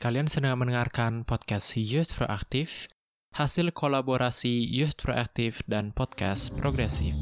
[0.00, 2.88] Kalian sedang mendengarkan podcast Youth Proaktif,
[3.36, 7.20] hasil kolaborasi Youth Proaktif dan podcast Progresif.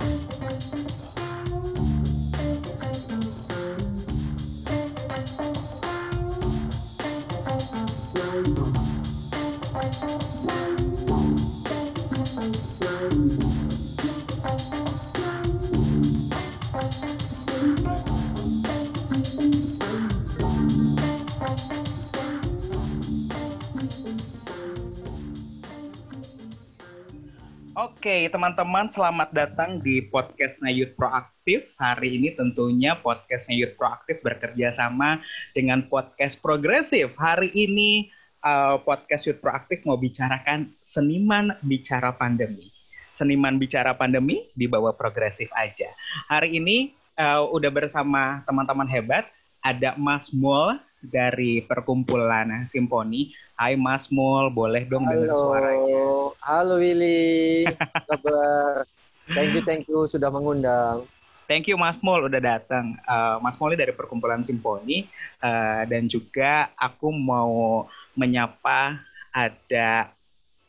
[27.99, 31.75] Oke, teman-teman, selamat datang di podcastnya Youth Proaktif.
[31.83, 35.19] Hari ini tentunya podcastnya Youth Proaktif bekerja sama
[35.51, 37.11] dengan podcast Progresif.
[37.19, 38.07] Hari ini
[38.47, 42.71] uh, podcast Youth Proaktif mau bicarakan seniman bicara pandemi.
[43.19, 45.91] Seniman bicara pandemi di bawah Progresif aja.
[46.31, 49.27] Hari ini uh, udah bersama teman-teman hebat,
[49.59, 53.35] ada Mas Mul dari perkumpulan Simponi.
[53.59, 56.31] Hai Mas Mul, boleh dong dengar suaranya.
[56.47, 57.67] Halo Willy,
[58.07, 58.87] kabar?
[59.35, 61.11] thank you, thank you sudah mengundang.
[61.51, 62.95] Thank you Mas Mul udah datang.
[63.03, 65.11] Uh, Mas Mul ini dari perkumpulan Simponi
[65.43, 69.03] uh, dan juga aku mau menyapa
[69.35, 70.15] ada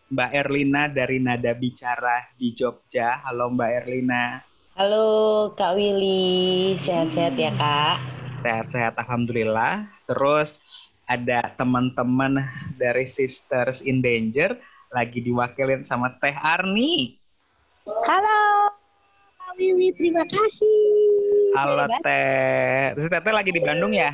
[0.10, 3.22] Mbak Erlina dari Nada Bicara di Jogja.
[3.22, 4.42] Halo Mbak Erlina.
[4.74, 5.06] Halo
[5.54, 8.02] Kak Willy, sehat-sehat ya Kak?
[8.42, 9.86] Sehat-sehat, Alhamdulillah.
[10.10, 10.58] Terus
[11.10, 12.46] ada teman-teman
[12.78, 14.54] dari Sisters in Danger
[14.94, 17.18] lagi diwakilin sama Teh Arni.
[18.06, 18.70] Halo,
[19.58, 20.86] Wiwi, terima kasih.
[21.58, 22.94] Halo Teh.
[22.94, 24.14] Terus Teh lagi di Bandung ya?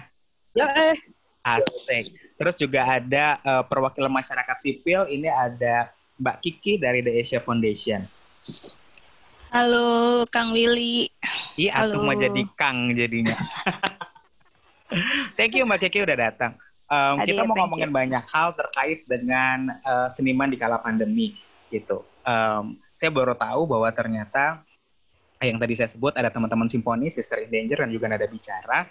[0.56, 0.96] Ya, eh.
[1.44, 2.16] Asik.
[2.40, 5.04] Terus juga ada uh, perwakilan masyarakat sipil.
[5.12, 8.08] Ini ada Mbak Kiki dari The Asia Foundation.
[9.52, 11.12] Halo, Kang Willy.
[11.60, 13.36] Iya, aku mau jadi Kang jadinya.
[15.36, 16.56] Thank you Mbak Kiki udah datang.
[16.86, 21.34] Um, kita mau thank ngomongin banyak hal terkait dengan uh, seniman di kala pandemi
[21.74, 22.06] gitu.
[22.22, 24.62] Um, saya baru tahu bahwa ternyata
[25.42, 28.86] yang tadi saya sebut ada teman-teman simponi, Sister in Danger dan juga Nada Bicara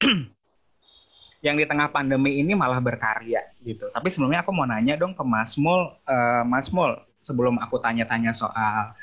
[1.46, 3.88] yang di tengah pandemi ini malah berkarya gitu.
[3.90, 8.34] Tapi sebelumnya aku mau nanya dong ke Mas Mul, uh, Mas Mul sebelum aku tanya-tanya
[8.34, 8.94] soal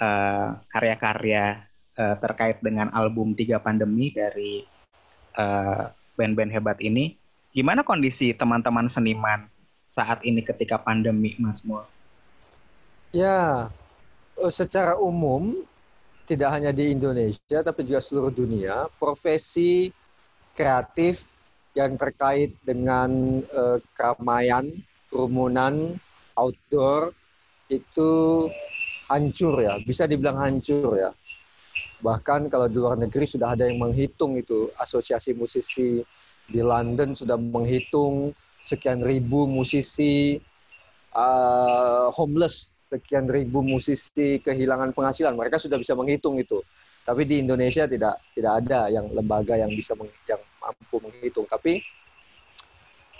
[0.00, 1.64] uh, karya-karya
[1.96, 4.64] uh, terkait dengan album Tiga Pandemi dari
[5.36, 7.19] uh, band-band hebat ini,
[7.50, 9.50] gimana kondisi teman-teman seniman
[9.90, 11.82] saat ini ketika pandemi, Mas Mul?
[13.10, 13.66] Ya,
[14.38, 15.66] eh, secara umum
[16.30, 19.90] tidak hanya di Indonesia tapi juga seluruh dunia, profesi
[20.54, 21.26] kreatif
[21.74, 24.70] yang terkait dengan eh, keramaian,
[25.10, 25.98] kerumunan,
[26.38, 27.10] outdoor
[27.66, 28.46] itu
[29.10, 31.10] hancur ya, bisa dibilang hancur ya.
[32.00, 36.00] Bahkan kalau di luar negeri sudah ada yang menghitung itu, asosiasi musisi
[36.50, 38.34] di London sudah menghitung
[38.66, 40.36] sekian ribu musisi
[41.14, 45.38] uh, homeless, sekian ribu musisi kehilangan penghasilan.
[45.38, 46.60] Mereka sudah bisa menghitung itu.
[47.06, 51.48] Tapi di Indonesia tidak tidak ada yang lembaga yang bisa meng, yang mampu menghitung.
[51.48, 51.80] Tapi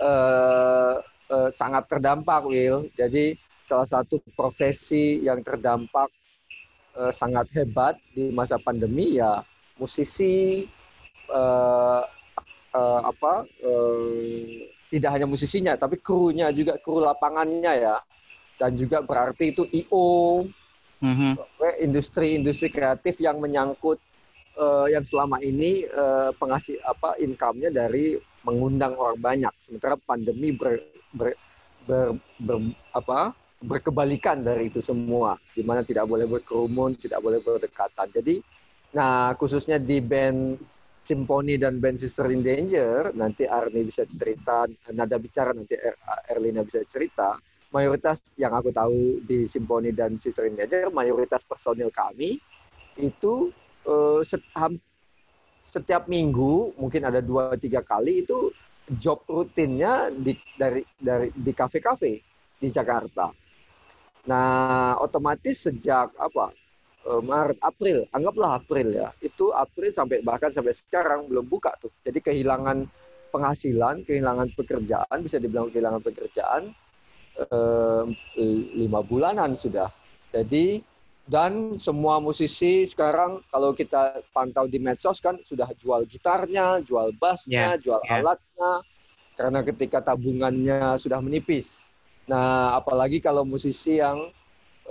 [0.02, 1.00] uh,
[1.32, 2.92] uh, sangat terdampak, Will.
[2.98, 6.10] Jadi salah satu profesi yang terdampak
[6.98, 9.47] uh, sangat hebat di masa pandemi ya
[9.80, 10.66] musisi
[11.32, 12.04] uh,
[12.75, 14.44] uh, apa uh,
[14.91, 17.97] tidak hanya musisinya tapi krunya juga kru lapangannya ya.
[18.60, 20.44] Dan juga berarti itu IO
[21.00, 21.32] Mhm.
[21.80, 23.97] industri-industri kreatif yang menyangkut
[24.60, 29.53] uh, yang selama ini uh, pengasih apa income-nya dari mengundang orang banyak.
[29.64, 30.76] Sementara pandemi ber,
[31.16, 31.32] ber,
[31.88, 33.32] ber, ber- apa
[33.64, 35.41] berkebalikan dari itu semua.
[35.56, 38.09] Di mana tidak boleh berkerumun tidak boleh berdekatan.
[38.12, 38.44] Jadi
[38.92, 40.60] nah khususnya di band
[41.10, 45.98] Simponi dan band Sister in Danger nanti Arni bisa cerita nada bicara nanti Er-
[46.31, 47.34] Erlina bisa cerita
[47.75, 52.38] mayoritas yang aku tahu di Simponi dan Sister in Danger mayoritas personil kami
[52.94, 53.50] itu
[53.91, 54.47] eh, set-
[55.66, 58.54] setiap minggu mungkin ada dua tiga kali itu
[58.94, 62.22] job rutinnya di dari dari di kafe-kafe
[62.59, 63.30] di Jakarta.
[64.27, 66.54] Nah, otomatis sejak apa?
[67.06, 69.08] Eh, Maret, April, anggaplah April ya.
[69.22, 71.92] Itu April sampai bahkan sampai sekarang belum buka tuh.
[72.04, 72.88] Jadi kehilangan
[73.30, 76.74] penghasilan, kehilangan pekerjaan, bisa dibilang kehilangan pekerjaan
[77.38, 78.04] eh,
[78.76, 79.88] lima bulanan sudah.
[80.30, 80.82] Jadi
[81.30, 87.78] dan semua musisi sekarang kalau kita pantau di medsos kan sudah jual gitarnya, jual bassnya,
[87.78, 88.18] jual ya.
[88.18, 88.82] alatnya
[89.38, 91.78] karena ketika tabungannya sudah menipis.
[92.26, 94.34] Nah, apalagi kalau musisi yang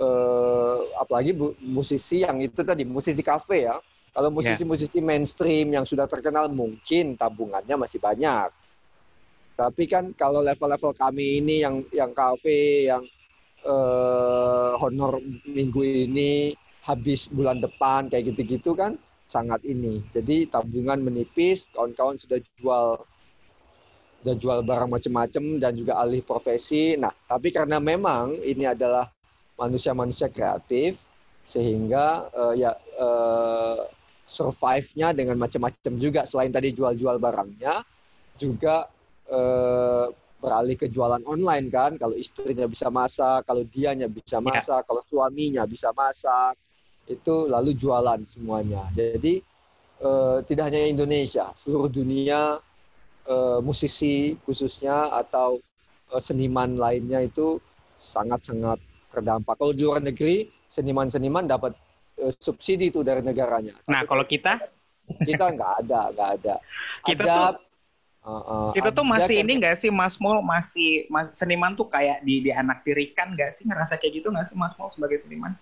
[0.00, 3.76] eh, apalagi bu- musisi yang itu tadi musisi kafe ya.
[4.10, 8.50] Kalau musisi-musisi mainstream yang sudah terkenal mungkin tabungannya masih banyak.
[9.54, 13.04] Tapi kan kalau level-level kami ini yang yang kafe, yang
[13.64, 16.54] eh, honor minggu ini
[16.88, 18.96] habis bulan depan kayak gitu-gitu kan
[19.28, 20.00] sangat ini.
[20.16, 23.04] Jadi tabungan menipis, kawan-kawan sudah jual
[24.20, 26.96] sudah jual barang macam-macam dan juga alih profesi.
[26.96, 29.08] Nah, tapi karena memang ini adalah
[29.60, 30.96] manusia-manusia kreatif
[31.44, 33.84] sehingga uh, ya uh,
[34.24, 36.24] survive-nya dengan macam-macam juga.
[36.24, 37.84] Selain tadi jual-jual barangnya
[38.40, 38.88] juga
[39.28, 40.08] uh,
[40.40, 42.00] beralih ke jualan online kan.
[42.00, 44.48] Kalau istrinya bisa masak kalau dianya bisa Ya.
[44.56, 46.56] masak kalau suaminya bisa masak
[47.06, 48.88] itu lalu jualan semuanya.
[48.96, 49.42] Jadi
[50.00, 52.56] eh, tidak hanya Indonesia seluruh dunia
[53.28, 55.60] eh, musisi khususnya atau
[56.14, 57.60] eh, seniman lainnya itu
[58.00, 58.80] sangat-sangat
[59.10, 59.54] terdampak.
[59.58, 61.74] Kalau di luar negeri seniman-seniman dapat
[62.22, 63.74] eh, subsidi itu dari negaranya.
[63.90, 64.62] Nah, Tapi kalau kita?
[65.10, 66.54] Kita nggak ada nggak ada.
[67.10, 67.58] Kita ada tuh-
[68.22, 70.38] eh, eh, kita tuh masih kan- ini nggak sih Mas Mul?
[70.46, 73.66] Masih mas, seniman tuh kayak di di anak tirikan nggak sih?
[73.66, 75.52] Ngerasa kayak gitu nggak sih Mas Mul sebagai seniman?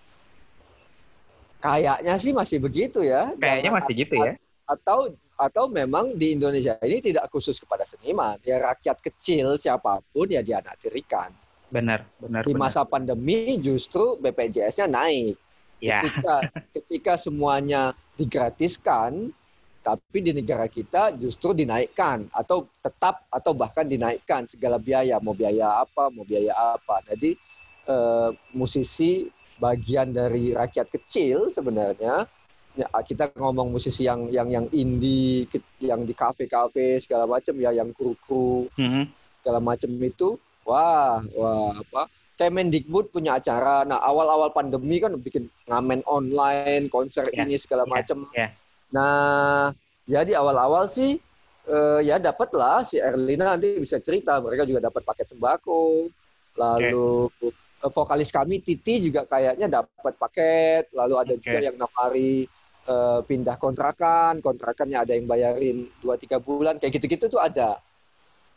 [1.59, 3.33] kayaknya sih masih begitu ya.
[3.35, 4.33] Kayaknya masih gitu ya.
[4.69, 5.09] atau
[5.39, 8.37] atau memang di Indonesia ini tidak khusus kepada seniman.
[8.45, 11.33] Ya rakyat kecil siapa pun ya dianaktirikan
[11.69, 12.41] Benar, benar.
[12.45, 12.61] di benar.
[12.65, 15.37] masa pandemi justru BPJS-nya naik
[15.79, 16.01] ya.
[16.01, 16.35] ketika
[16.75, 19.29] ketika semuanya digratiskan
[19.79, 25.79] tapi di negara kita justru dinaikkan atau tetap atau bahkan dinaikkan segala biaya mau biaya
[25.79, 27.31] apa mau biaya apa jadi
[27.87, 29.29] eh, musisi
[29.59, 32.27] bagian dari rakyat kecil sebenarnya
[32.75, 35.47] ya, kita ngomong musisi yang yang yang indie
[35.79, 39.03] yang di kafe-kafe segala macam ya yang kru-kru Mhm.
[39.39, 40.35] segala macam itu
[40.69, 42.01] wah wah apa?
[42.39, 43.83] Kemendikbud punya acara.
[43.83, 48.47] Nah awal-awal pandemi kan bikin ngamen online konser Ya, ini segala ya, macam ya.
[48.95, 49.75] nah
[50.07, 51.19] ya di awal-awal sih
[51.67, 54.39] eh, ya dapatlah si Erlina nanti bisa cerita.
[54.39, 56.07] Mereka juga dapat paket sembako.
[56.55, 60.95] Lalu eh, vokalis kami Titi juga kayaknya dapat paket.
[60.95, 61.43] Lalu ada Oke.
[61.43, 62.47] juga yang nawari
[62.87, 64.39] eh, pindah kontrakan.
[64.39, 66.79] Kontrakannya ada yang bayarin 2-3 bulan.
[66.79, 67.83] Kayak gitu-gitu tuh ada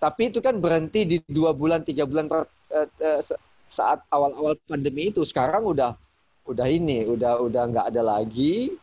[0.02, 3.38] tapi itu kan berhenti di dua bulan tiga bulan per- eh, eh, sa-
[3.70, 5.94] saat awal-awal pandemi itu sekarang udah
[6.50, 8.74] udah ini udah udah nggak ada lagi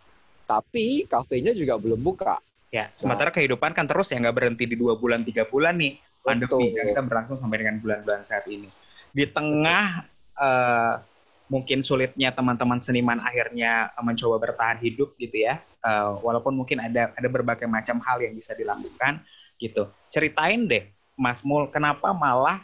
[0.48, 2.40] tapi kafenya juga belum buka
[2.70, 6.70] Ya, sementara kehidupan kan terus ya nggak berhenti di dua bulan tiga bulan nih pandemi
[6.70, 6.94] Betul.
[6.94, 8.70] kita berlangsung sampai dengan bulan-bulan saat ini.
[9.10, 10.06] Di tengah
[10.38, 10.94] eh,
[11.50, 17.26] mungkin sulitnya teman-teman seniman akhirnya mencoba bertahan hidup gitu ya, eh, walaupun mungkin ada ada
[17.26, 19.26] berbagai macam hal yang bisa dilakukan
[19.58, 19.90] gitu.
[20.14, 20.86] Ceritain deh,
[21.20, 22.64] Mas Mul, kenapa malah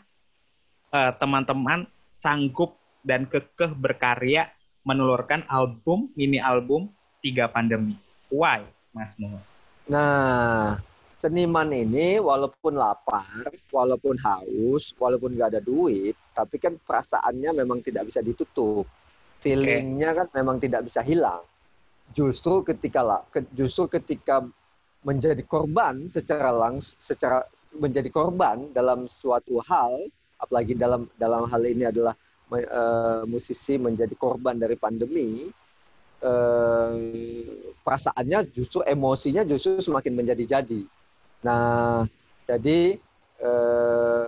[0.95, 1.83] eh, teman-teman
[2.15, 4.47] sanggup dan kekeh berkarya
[4.87, 6.87] menelurkan album mini album
[7.19, 7.99] tiga pandemi?
[8.31, 8.63] Why,
[8.95, 9.43] Mas Mul?
[9.91, 10.79] Nah,
[11.19, 18.07] seniman ini walaupun lapar, walaupun haus, walaupun nggak ada duit, tapi kan perasaannya memang tidak
[18.07, 18.87] bisa ditutup.
[19.43, 21.43] Feelingnya kan memang tidak bisa hilang.
[22.15, 23.03] Justru ketika
[23.51, 24.47] justru ketika
[25.05, 27.45] menjadi korban secara langs, secara
[27.77, 30.07] menjadi korban dalam suatu hal,
[30.39, 32.15] apalagi dalam dalam hal ini adalah
[32.55, 35.47] eh, musisi menjadi korban dari pandemi,
[36.23, 36.91] eh,
[37.83, 40.81] perasaannya justru emosinya justru semakin menjadi-jadi.
[41.45, 42.07] Nah,
[42.47, 42.97] jadi
[43.39, 44.23] eh,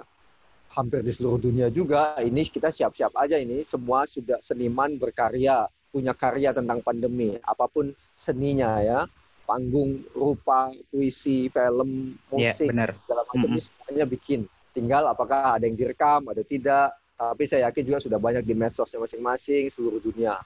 [0.77, 6.13] hampir di seluruh dunia juga ini kita siap-siap aja ini semua sudah seniman berkarya punya
[6.13, 9.00] karya tentang pandemi apa pun seninya ya
[9.48, 12.92] panggung rupa puisi film Iya, musik benar.
[13.08, 14.42] segala macam ini semuanya bikin.
[14.75, 16.92] Tinggal apakah ada yang direkam ada tidak.
[17.18, 20.38] Tapi saya yakin juga sudah banyak di medsosnya masing-masing seluruh dunia.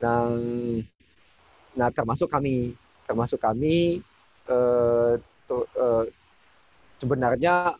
[0.00, 0.30] Nah
[1.74, 2.72] nah termasuk kami.
[3.04, 4.00] Termasuk kami
[4.48, 5.12] eh,
[5.44, 6.04] tu- eh,
[6.96, 7.76] sebenarnya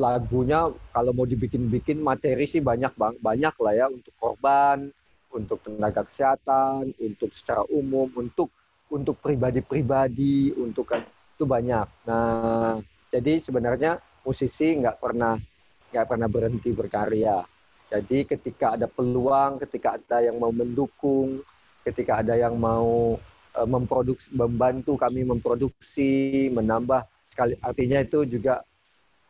[0.00, 3.86] lagunya kalau mau dibikin-bikin materi sih banyak bang banyak lah ya.
[3.90, 4.88] Untuk korban
[5.32, 8.52] untuk tenaga kesehatan untuk secara umum untuk
[8.92, 11.88] untuk pribadi-pribadi untuk kan itu banyak.
[12.04, 12.76] Nah
[13.08, 15.40] jadi sebenarnya musisi nggak pernah
[15.88, 17.40] nggak pernah berhenti berkarya.
[17.88, 21.40] Jadi ketika ada peluang ketika ada yang mau mendukung
[21.82, 23.16] ketika ada yang mau
[23.56, 28.60] eh, memproduksi membantu kami memproduksi menambah sekali artinya itu juga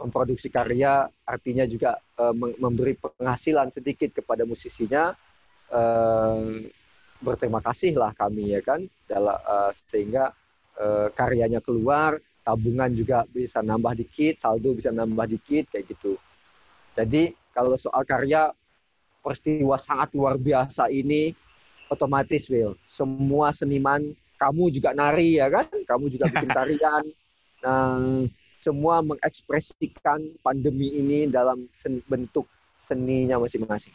[0.02, 1.94] memproduksi karya artinya juga
[2.34, 5.14] mem- memberi penghasilan sedikit kepada musisinya
[5.70, 6.66] eh,
[7.22, 8.82] berterima kasih lah kami ya kan?
[9.06, 10.34] Dalam eh, sehingga
[10.76, 16.18] eh, karyanya keluar tabungan juga bisa nambah dikit saldo bisa nambah dikit kayak gitu.
[16.98, 18.50] Jadi kalau soal karya
[19.22, 21.30] peristiwa sangat luar biasa ini
[21.86, 24.10] otomatis Will semua seniman
[24.42, 25.70] kamu juga nari ya kan?
[25.70, 27.04] Kamu juga bikin tarian.
[27.62, 28.26] Nah
[28.62, 32.46] semua mengekspresikan pandemi ini dalam sen bentuk
[32.78, 33.94] seninya masing-masing.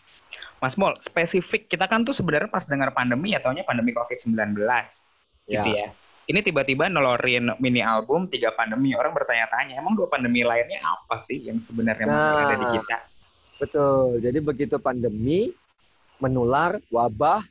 [0.58, 4.58] Mas Mol, spesifik kita kan tuh sebenarnya pas dengar pandemi ya taunya pandemi COVID-19
[5.48, 5.94] gitu ya.
[6.28, 8.92] Ini tiba-tiba nolorin mini album tiga pandemi.
[8.92, 12.74] Orang bertanya-tanya, emang dua pandemi lainnya apa sih yang sebenarnya masih ada di Nah.
[12.84, 12.98] kita?
[13.64, 14.20] Betul.
[14.20, 15.56] Jadi begitu pandemi
[16.20, 17.48] menular, wabah,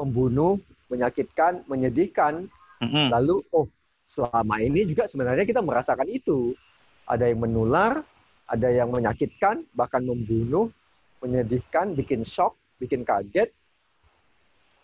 [0.00, 0.58] membunuh,
[0.90, 2.50] menyakitkan, menyedihkan,
[2.82, 3.06] Mm-mm.
[3.12, 3.70] lalu oh
[4.10, 6.58] selama ini juga sebenarnya kita merasakan itu.
[7.06, 8.02] Ada yang menular,
[8.50, 10.74] ada yang menyakitkan, bahkan membunuh,
[11.22, 13.50] menyedihkan, bikin shock, bikin kaget.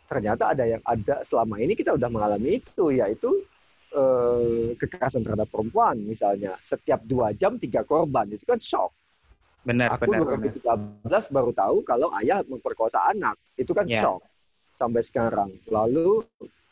[0.05, 3.43] Ternyata ada yang ada selama ini kita udah mengalami itu, yaitu
[3.95, 6.59] eh, kekerasan terhadap perempuan misalnya.
[6.61, 8.93] Setiap dua jam tiga korban, itu kan shock.
[9.65, 10.53] Benar, Aku benar, benar.
[11.09, 13.41] 2013 baru tahu kalau ayah memperkosa anak.
[13.57, 14.05] Itu kan Ya.
[14.05, 14.21] shock
[14.77, 15.57] sampai sekarang.
[15.73, 16.21] Lalu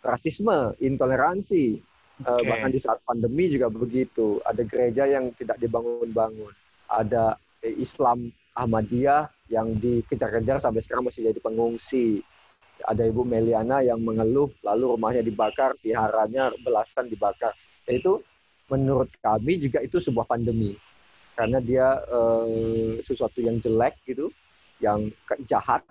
[0.04, 1.80] rasisme, intoleransi.
[2.22, 2.44] Eh, Oke.
[2.44, 4.44] bahkan di saat pandemi juga begitu.
[4.44, 6.52] Ada gereja yang tidak dibangun-bangun.
[6.92, 12.20] Ada eh, Islam Ahmadiyah yang dikejar-kejar sampai sekarang masih jadi pengungsi.
[12.82, 17.54] Ada Ibu Meliana yang mengeluh, lalu rumahnya dibakar, viharanya belasan dibakar.
[17.86, 18.26] Itu
[18.66, 20.74] menurut kami juga itu sebuah pandemi
[21.38, 24.28] karena dia eh, sesuatu yang jelek gitu,
[24.82, 25.08] yang
[25.46, 25.86] jahat,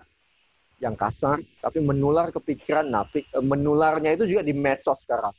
[0.78, 2.92] yang kasar, tapi menular ke pikiran.
[3.10, 5.34] Pi- eh, menularnya itu juga di medsos sekarang.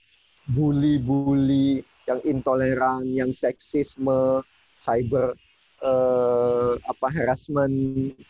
[0.50, 4.44] Bully-bully, yang intoleran, yang seksisme,
[4.80, 5.38] cyber
[5.84, 7.76] eh, apa harassment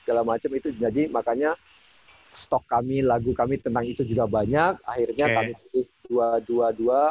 [0.02, 0.74] segala macam itu.
[0.74, 1.54] Jadi makanya
[2.34, 4.82] stok kami, lagu kami tentang itu juga banyak.
[4.84, 5.36] Akhirnya Oke.
[5.38, 7.02] kami pilih dua dua dua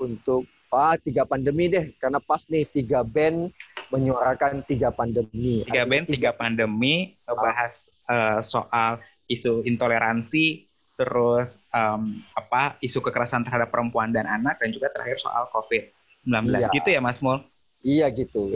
[0.00, 3.52] untuk ah tiga pandemi deh, karena pas nih tiga band
[3.92, 5.68] menyuarakan tiga pandemi.
[5.68, 10.64] Tiga band, tiga pandemi, ngebahas eh, soal isu intoleransi,
[10.96, 16.52] terus em, apa isu kekerasan terhadap perempuan dan anak, dan juga terakhir soal COVID-19.
[16.52, 16.68] Iya.
[16.72, 17.44] Gitu ya, Mas Mul?
[17.82, 18.50] Iya gitu.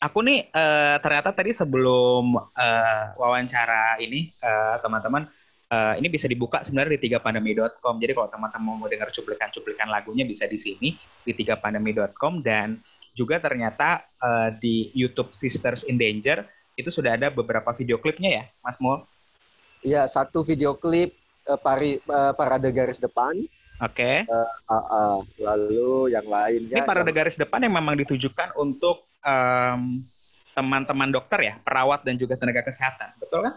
[0.00, 5.28] Aku nih eh, ternyata tadi sebelum eh, wawancara ini eh, teman-teman
[5.68, 7.94] eh, ini bisa dibuka sebenarnya di tigapandemi.com.
[8.00, 12.80] Jadi kalau teman-teman mau dengar cuplikan-cuplikan lagunya bisa di sini di tigapandemi.com dan
[13.14, 16.42] juga ternyata eh, di YouTube Sisters in Danger
[16.74, 19.06] itu sudah ada beberapa video klipnya ya, Mas Mul.
[19.84, 21.14] Iya satu video klip
[21.46, 23.38] eh, pari, eh, parade garis depan.
[23.82, 24.26] Oke.
[24.30, 25.16] Ah, ah.
[25.38, 26.78] lalu yang lainnya.
[26.78, 30.06] Ini parade yang- garis depan yang memang ditujukan untuk em,
[30.54, 33.18] teman-teman dokter ya, perawat dan juga tenaga kesehatan.
[33.18, 33.54] Betul kan?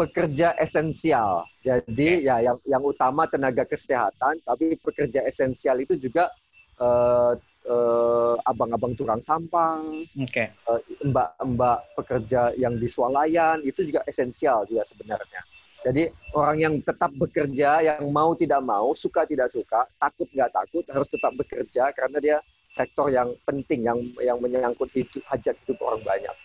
[0.00, 1.44] pekerja esensial.
[1.60, 6.32] Jadi ya yang yang utama tenaga kesehatan, tapi pekerja esensial itu juga
[6.80, 7.32] eh,
[7.68, 9.84] eh, abang-abang tukang sampah,
[10.16, 10.48] Oke.
[10.48, 15.44] eh, mbak-mbak pekerja yang di swalayan itu juga esensial juga sebenarnya.
[15.80, 20.84] Jadi orang yang tetap bekerja, yang mau tidak mau, suka tidak suka, takut nggak takut,
[20.92, 22.36] harus tetap bekerja karena dia
[22.68, 26.36] sektor yang penting, yang yang menyangkut hidup, hajat hidup orang banyak.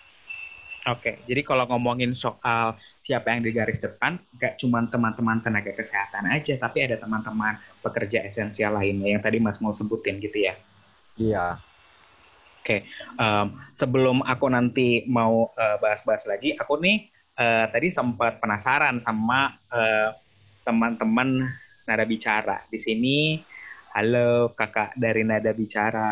[0.85, 6.29] Oke, jadi kalau ngomongin soal siapa yang di garis depan, nggak cuma teman-teman tenaga kesehatan
[6.29, 10.53] aja, tapi ada teman-teman pekerja esensial lainnya yang tadi Mas mau sebutin gitu ya.
[11.17, 11.57] Iya.
[12.65, 19.51] Em, sebelum aku nanti mau eh, bahas-bahas lagi, aku nih eh, tadi sempat penasaran sama
[19.69, 20.09] eh,
[20.63, 21.45] teman-teman
[21.85, 23.17] nada bicara di sini.
[23.95, 26.11] Halo kakak dari nada bicara.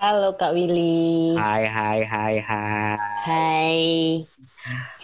[0.00, 1.36] Halo Kak Willy.
[1.36, 2.96] Hai hai hai hai.
[3.28, 3.80] Hai.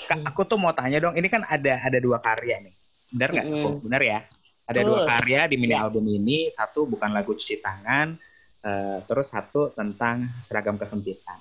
[0.09, 2.75] Kak, aku tuh mau tanya dong, ini kan ada ada dua karya nih.
[3.13, 3.47] Benar nggak?
[3.49, 3.61] Mm-mm.
[3.61, 3.69] aku?
[3.85, 4.19] Benar ya?
[4.65, 4.89] Ada Betul.
[4.89, 5.85] dua karya di mini Ya.
[5.85, 6.49] album ini.
[6.57, 8.17] Satu bukan lagu cuci tangan,
[8.65, 11.37] eh, terus satu tentang seragam kesempitan.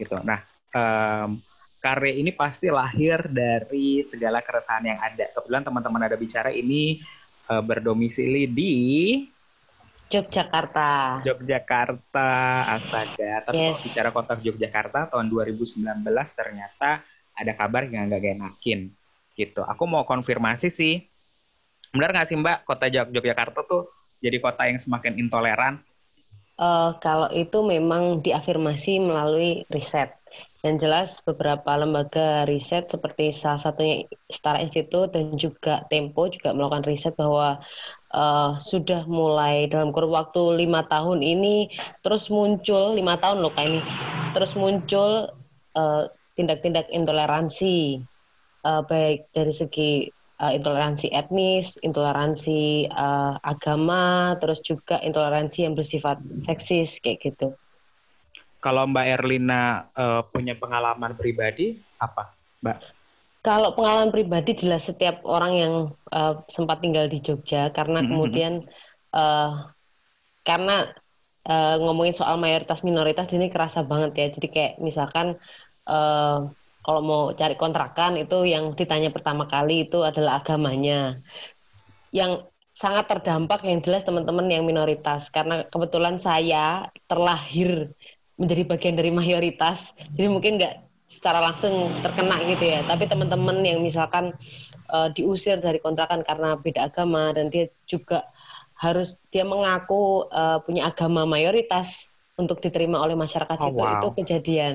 [0.00, 0.16] Gitu.
[0.24, 0.40] Nah,
[0.72, 1.44] em,
[1.84, 5.24] karya ini pasti lahir dari segala keresahan yang ada.
[5.36, 7.04] Kebetulan teman-teman ada bicara ini
[7.52, 8.72] eh, berdomisili di
[10.12, 10.88] Yogyakarta.
[11.26, 12.28] Yogyakarta,
[12.76, 13.32] astaga.
[13.46, 13.84] Tapi kalau Yes.
[13.84, 16.90] bicara kota Yogyakarta tahun 2019 ternyata
[17.34, 18.80] ada kabar yang nggak enakin
[19.34, 19.60] gitu.
[19.66, 20.94] Aku mau konfirmasi sih,
[21.92, 23.82] benar nggak sih Mbak kota Yogyakarta tuh
[24.24, 25.74] jadi kota yang semakin intoleran?
[26.54, 30.14] Eh, kalau itu memang diafirmasi melalui riset.
[30.64, 36.88] Yang jelas beberapa lembaga riset seperti salah satunya Setara Institute dan juga Tempo juga melakukan
[36.88, 37.60] riset bahwa
[38.16, 41.68] eh, sudah mulai dalam kurun waktu lima tahun ini
[42.00, 43.80] terus muncul lima tahun loh kak ini
[44.32, 45.28] terus muncul
[45.76, 46.02] eh,
[46.32, 48.00] tindak-tindak intoleransi
[48.64, 50.08] eh, baik dari segi
[50.40, 57.52] eh, intoleransi etnis, intoleransi eh, agama, terus juga intoleransi yang bersifat seksis kayak gitu.
[58.64, 62.32] Kalau Mbak Erlina eh, punya pengalaman pribadi apa?
[63.44, 65.74] Kalau pengalaman pribadi jelas setiap orang yang
[66.08, 68.08] eh, sempat tinggal di Jogja karena Mhm.
[68.08, 68.52] kemudian
[69.12, 69.50] eh,
[70.48, 70.72] karena
[71.48, 74.26] uh, ngomongin soal mayoritas minoritas ini kerasa banget ya.
[74.36, 75.26] Jadi kayak misalkan
[75.88, 76.36] uh,
[76.84, 81.20] kalau mau cari kontrakan itu yang ditanya pertama kali itu adalah agamanya.
[82.12, 87.94] Yang sangat terdampak yang jelas teman-teman yang minoritas karena kebetulan saya terlahir
[88.34, 89.94] menjadi bagian dari mayoritas.
[90.14, 90.74] Jadi mungkin nggak
[91.06, 92.80] secara langsung terkena gitu ya.
[92.82, 94.34] Tapi teman-teman yang misalkan
[94.90, 98.26] uh, diusir dari kontrakan karena beda agama dan dia juga
[98.74, 103.94] harus dia mengaku uh, punya agama mayoritas untuk diterima oleh masyarakat oh, itu wow.
[104.02, 104.74] itu kejadian.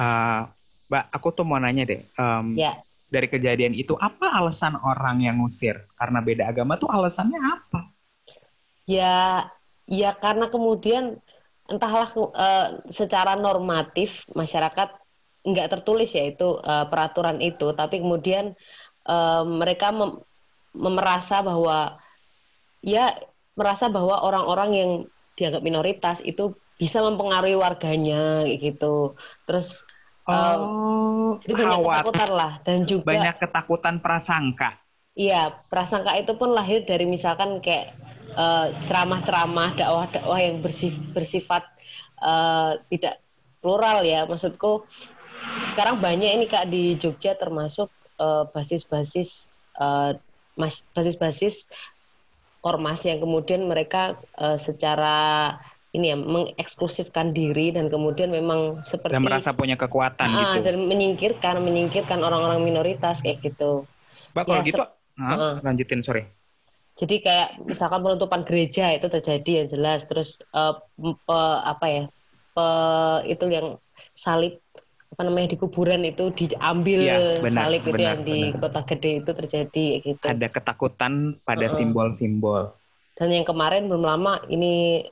[0.00, 0.48] uh,
[0.88, 2.00] Mbak, aku tuh mau nanya deh.
[2.16, 2.76] Um, ya.
[3.12, 5.84] Dari kejadian itu, apa alasan orang yang ngusir?
[6.00, 7.92] Karena beda agama tuh alasannya apa?
[8.88, 9.48] Ya,
[9.84, 11.20] ya karena kemudian
[11.72, 14.92] entahlah uh, secara normatif masyarakat
[15.42, 18.54] nggak tertulis ya itu uh, peraturan itu, tapi kemudian
[19.08, 20.20] uh, mereka mem
[20.72, 22.00] merasa bahwa
[22.80, 23.12] ya
[23.52, 24.90] merasa bahwa orang-orang yang
[25.36, 29.12] dianggap minoritas itu bisa mempengaruhi warganya gitu.
[29.44, 29.84] Terus
[30.22, 34.78] Oh, jadi banyak ketakutan lah dan juga banyak ketakutan prasangka.
[35.18, 37.98] Iya, prasangka itu pun lahir dari misalkan kayak
[38.36, 41.64] uh, ceramah-ceramah dakwah-dakwah yang bersif, bersifat
[42.20, 43.22] uh, tidak
[43.62, 44.24] plural ya.
[44.26, 44.86] Maksudku
[45.74, 50.14] sekarang banyak ini Kak di Jogja termasuk uh, basis-basis uh,
[50.92, 51.66] basis-basis
[52.62, 55.56] ormas yang kemudian mereka uh, secara
[55.92, 60.88] ini ya mengeksklusifkan diri dan kemudian memang seperti dan merasa punya kekuatan ah, gitu dan
[60.88, 63.84] menyingkirkan menyingkirkan orang-orang minoritas kayak gitu.
[64.32, 64.80] Mbak kalau ya, gitu
[65.20, 66.24] uh, lanjutin sorry.
[67.02, 72.04] Jadi kayak misalkan penutupan gereja itu terjadi yang jelas terus uh, pe, apa ya
[72.54, 72.66] pe,
[73.26, 73.74] itu yang
[74.14, 74.62] salib
[75.10, 78.30] apa namanya di kuburan itu diambil ya, benar, salib benar, itu yang benar.
[78.30, 80.24] di kota gede itu terjadi gitu.
[80.24, 82.70] Ada ketakutan pada simbol-simbol.
[82.70, 85.04] Uh, dan yang kemarin belum lama ini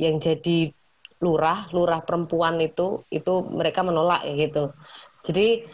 [0.00, 0.74] yang jadi
[1.22, 4.74] lurah, lurah perempuan itu itu mereka menolak ya gitu.
[5.28, 5.68] Jadi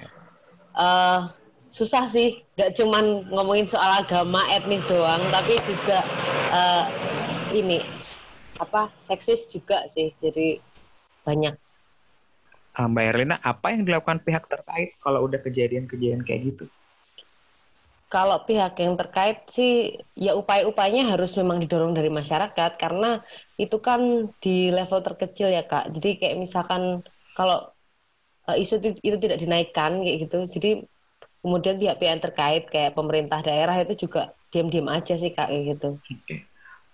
[0.76, 1.30] uh,
[1.70, 6.02] susah sih, nggak cuman ngomongin soal agama etnis doang, tapi juga
[6.50, 6.84] uh,
[7.54, 7.82] ini
[8.58, 10.12] apa seksis juga sih.
[10.22, 10.58] Jadi
[11.24, 11.54] banyak.
[12.74, 16.64] Ah, Mbak Erlina, apa yang dilakukan pihak terkait kalau udah kejadian-kejadian kayak gitu?
[18.10, 23.22] kalau pihak yang terkait sih ya upaya-upayanya harus memang didorong dari masyarakat karena
[23.54, 27.06] itu kan di level terkecil ya kak jadi kayak misalkan
[27.38, 27.70] kalau
[28.50, 30.70] uh, isu itu, itu tidak dinaikkan kayak gitu jadi
[31.40, 35.90] kemudian pihak-pihak terkait kayak pemerintah daerah itu juga diam-diam aja sih kak kayak gitu.
[36.24, 36.40] Okay.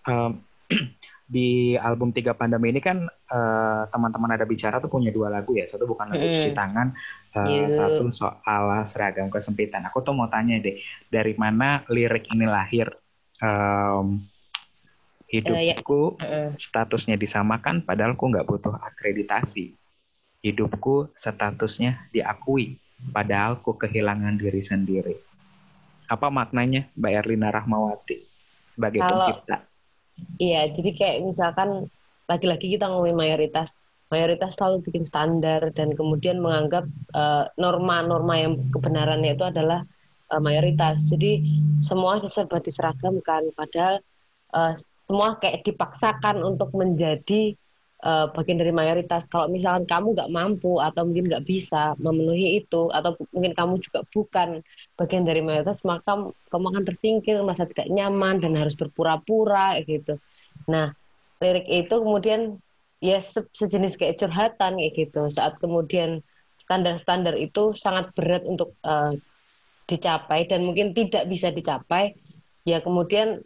[0.06, 0.42] Um,
[1.26, 5.66] di album Tiga Pandemi ini kan eh, teman-teman ada bicara tuh punya dua lagu ya.
[5.66, 6.94] Satu bukan lagu cuci tangan,
[7.34, 7.68] uh, yeah.
[7.74, 9.82] satu soal seragam kesempitan.
[9.90, 10.78] Aku tuh mau tanya deh,
[11.10, 12.94] dari mana lirik ini lahir?
[13.42, 14.22] Um,
[15.26, 16.48] hidupku uh, uh.
[16.54, 19.74] statusnya disamakan, padahal aku nggak butuh akreditasi.
[20.46, 22.78] Hidupku statusnya diakui,
[23.12, 25.14] padahal aku kehilangan diri sendiri.
[26.06, 28.16] Apa maknanya, Mbak Erlina Rahmawati
[28.72, 29.26] sebagai Kalau...
[29.26, 29.56] pencipta?
[30.40, 31.92] Iya, jadi kayak misalkan
[32.24, 33.68] lagi-lagi kita ngomongin mayoritas,
[34.08, 39.84] mayoritas selalu bikin standar dan kemudian menganggap eh, norma-norma uh, yang kebenarannya itu adalah
[40.32, 41.04] uh, mayoritas.
[41.12, 41.44] Jadi
[41.84, 44.00] semua serba diseragamkan, padahal
[44.56, 44.72] uh,
[45.06, 47.54] semua kayak dipaksakan untuk menjadi
[48.06, 49.26] uh, bagian dari mayoritas.
[49.26, 54.06] Kalau misalkan kamu nggak mampu atau mungkin nggak bisa memenuhi itu, atau mungkin kamu juga
[54.14, 54.62] bukan
[54.94, 60.22] bagian dari mayoritas, maka kamu akan tersingkir, merasa tidak nyaman dan harus berpura-pura gitu.
[60.70, 60.94] Nah,
[61.42, 62.62] lirik itu kemudian
[63.02, 63.18] ya
[63.52, 65.28] sejenis kayak curhatan gitu.
[65.34, 66.22] Saat kemudian
[66.62, 69.12] standar-standar itu sangat berat untuk uh,
[69.86, 72.16] dicapai dan mungkin tidak bisa dicapai,
[72.66, 73.42] ya kemudian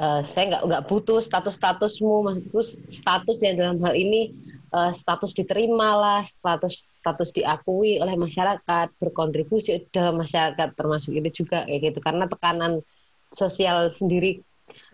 [0.00, 4.32] uh, saya nggak nggak butuh status statusmu maksudku status yang dalam hal ini
[4.72, 11.66] uh, status diterima lah status status diakui oleh masyarakat berkontribusi dalam masyarakat termasuk itu juga
[11.66, 11.98] kayak gitu.
[11.98, 12.80] Karena tekanan
[13.34, 14.40] sosial sendiri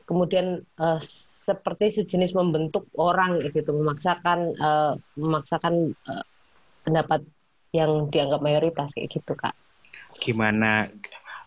[0.08, 0.98] kemudian uh,
[1.44, 6.24] seperti sejenis membentuk orang gitu memaksakan uh, memaksakan uh,
[6.84, 7.24] pendapat
[7.76, 9.52] yang dianggap mayoritas kayak gitu kak.
[10.24, 10.88] Gimana?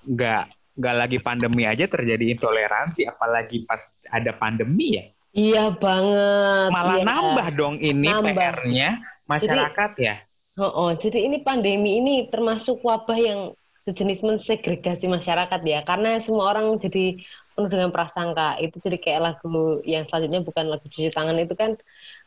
[0.06, 5.06] Nggak nggak lagi pandemi aja terjadi intoleransi, apalagi pas ada pandemi ya.
[5.32, 6.70] Iya banget.
[6.76, 7.08] Malah iya.
[7.08, 8.90] nambah dong ini PR-nya
[9.28, 10.16] masyarakat jadi, ya.
[10.60, 13.40] Oh, oh, jadi ini pandemi ini termasuk wabah yang
[13.88, 17.20] sejenis mensegregasi masyarakat ya, karena semua orang jadi
[17.56, 18.60] penuh dengan prasangka.
[18.60, 21.80] Itu jadi kayak lagu yang selanjutnya bukan lagu cuci tangan itu kan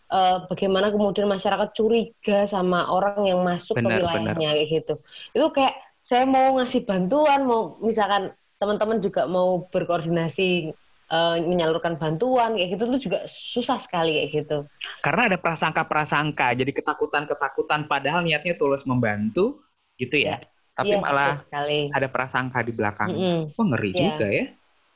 [0.08, 4.94] uh, bagaimana kemudian masyarakat curiga sama orang yang masuk benar, ke wilayahnya kayak gitu.
[5.36, 8.28] Itu kayak saya mau ngasih bantuan, mau misalkan
[8.60, 10.72] teman-teman juga mau berkoordinasi
[11.04, 14.58] eh, menyalurkan bantuan kayak gitu tuh juga susah sekali kayak gitu.
[15.00, 19.64] Karena ada prasangka-prasangka, jadi ketakutan-ketakutan padahal niatnya tulus membantu
[19.96, 20.40] gitu ya.
[20.74, 21.86] Tapi Iya, malah sekali.
[21.88, 23.08] ada prasangka di belakang.
[23.08, 23.40] Mm-mm.
[23.54, 24.00] Wah ngeri Iya.
[24.02, 24.44] juga ya.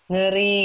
[0.08, 0.58] Ngeri.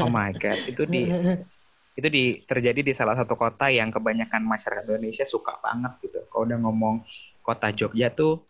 [0.00, 1.02] Oh my god, itu di
[1.98, 6.18] itu di terjadi di salah satu kota yang kebanyakan masyarakat Indonesia suka banget gitu.
[6.28, 6.94] Kalau udah ngomong
[7.40, 8.40] kota Jogja tuh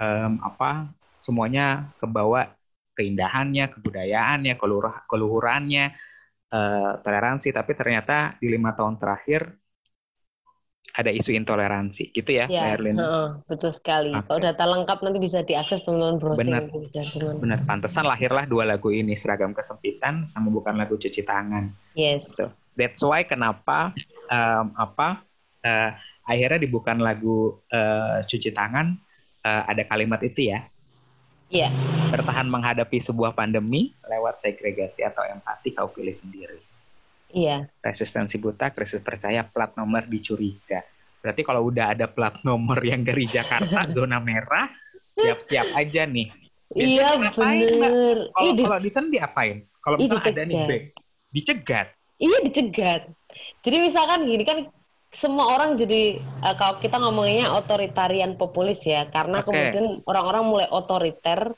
[0.00, 0.90] em, apa
[1.22, 2.52] semuanya kebawa
[2.94, 5.94] keindahannya, kebudayaannya, keluhur- keluhurannya,
[6.54, 7.50] eh, toleransi.
[7.50, 9.50] Tapi ternyata di lima tahun terakhir
[10.94, 12.94] ada isu intoleransi gitu ya, Ya, Erlin.
[12.94, 14.14] heeh, betul sekali.
[14.14, 14.30] Oke.
[14.30, 16.62] Kalau data lengkap nanti bisa diakses teman-teman browsing Benar.
[17.42, 21.74] Benar, pantesan lahirlah dua lagu ini, Seragam Kesempitan sama Bukan Lagu Cuci Tangan.
[21.98, 22.30] Yes.
[22.30, 22.46] Gitu.
[22.78, 23.90] That's why kenapa
[24.30, 25.26] em, apa
[25.66, 25.90] eh,
[26.30, 28.94] akhirnya di bukan lagu eh, cuci tangan
[29.44, 30.64] eh, ada kalimat itu ya
[31.44, 31.68] Iya.
[32.08, 36.58] bertahan menghadapi sebuah pandemi lewat segregasi atau empati kau pilih sendiri
[37.30, 37.68] Iya.
[37.78, 40.80] resistensi buta krisis percaya plat nomor dicuriga
[41.20, 44.72] berarti kalau udah ada plat nomor yang dari Jakarta zona merah
[45.14, 46.28] siap-siap aja nih
[46.74, 47.32] Iya bener.
[48.32, 50.90] kalau di- kalau sana diapain kalau misalnya ada nih
[51.30, 53.02] dicegat Iya dicegat.
[53.60, 54.58] Jadi misalkan gini kan
[55.14, 59.48] semua orang jadi eh, kalau kita ngomonginnya otoritarian populis ya karena Oke.
[59.48, 61.54] kemudian orang-orang mulai otoriter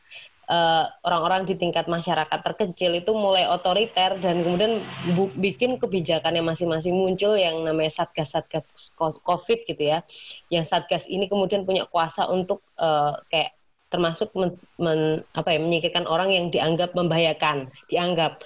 [0.47, 4.85] eh, orang-orang di tingkat masyarakat terkecil itu mulai otoriter dan kemudian
[5.17, 10.05] bu- bikin kebijakannya masing-masing muncul yang namanya satgas-satgas ko- covid gitu ya
[10.53, 13.57] yang satgas ini kemudian punya kuasa untuk eh, kayak
[13.89, 18.45] termasuk men, men- apa ya menyingkirkan orang yang dianggap membahayakan dianggap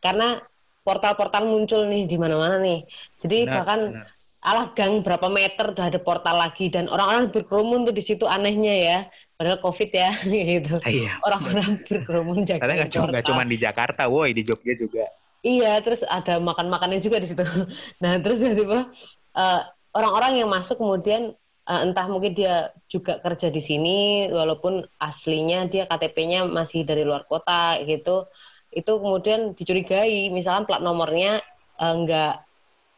[0.00, 0.40] karena
[0.86, 2.86] portal-portal muncul nih di mana-mana nih
[3.20, 4.15] jadi Benar, bahkan benar.
[4.46, 6.70] Alah gang berapa meter udah ada portal lagi.
[6.70, 8.98] Dan orang-orang berkerumun tuh di situ anehnya ya.
[9.34, 10.10] Padahal covid ya
[10.62, 10.78] gitu.
[10.80, 11.18] Ah, iya.
[11.26, 15.04] Orang-orang berkerumun jaga Karena nggak cuma di Jakarta, woi di Jogja juga.
[15.46, 17.42] iya terus ada makan-makannya juga di situ.
[18.02, 18.90] Nah terus tiba-tiba
[19.34, 19.60] eh,
[19.94, 21.34] orang-orang yang masuk kemudian
[21.66, 27.26] eh, entah mungkin dia juga kerja di sini walaupun aslinya dia KTP-nya masih dari luar
[27.30, 28.26] kota gitu.
[28.74, 30.30] Itu kemudian dicurigai.
[30.34, 31.42] Misalkan plat nomornya
[31.78, 32.45] eh, nggak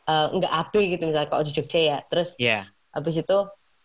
[0.09, 1.99] eh, nggak AB gitu misalnya kalau di Jogja ya.
[2.09, 2.67] Terus Iya.
[2.97, 3.39] habis itu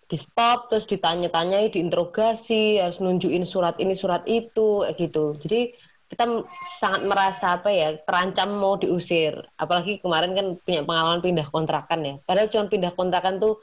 [0.07, 5.35] di stop terus ditanya-tanyai diinterogasi harus nunjukin surat ini surat itu kayak gitu.
[5.43, 5.73] Jadi
[6.07, 6.29] kita
[6.77, 9.33] sangat merasa apa ya terancam mau diusir.
[9.57, 12.13] Apalagi kemarin kan punya pengalaman pindah kontrakan ya.
[12.21, 13.57] Padahal cuma pindah kontrakan tuh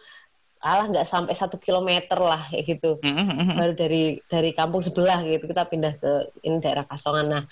[0.60, 2.98] alah nggak sampai satu kilometer lah kayak gitu.
[3.00, 3.54] Mm-mm.
[3.56, 7.26] baru dari dari kampung sebelah gitu kita pindah ke ini daerah Kasongan.
[7.30, 7.42] Nah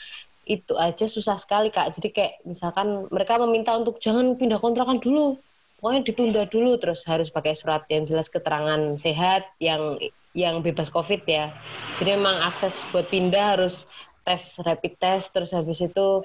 [0.49, 1.93] itu aja susah sekali kak.
[2.01, 5.37] Jadi kayak misalkan mereka meminta untuk jangan pindah kontrakan dulu.
[5.79, 10.01] Pokoknya ditunda dulu terus harus pakai surat yang jelas keterangan sehat yang
[10.33, 11.55] yang bebas covid ya.
[12.01, 13.87] Jadi memang akses buat pindah harus
[14.27, 16.25] tes rapid test terus habis itu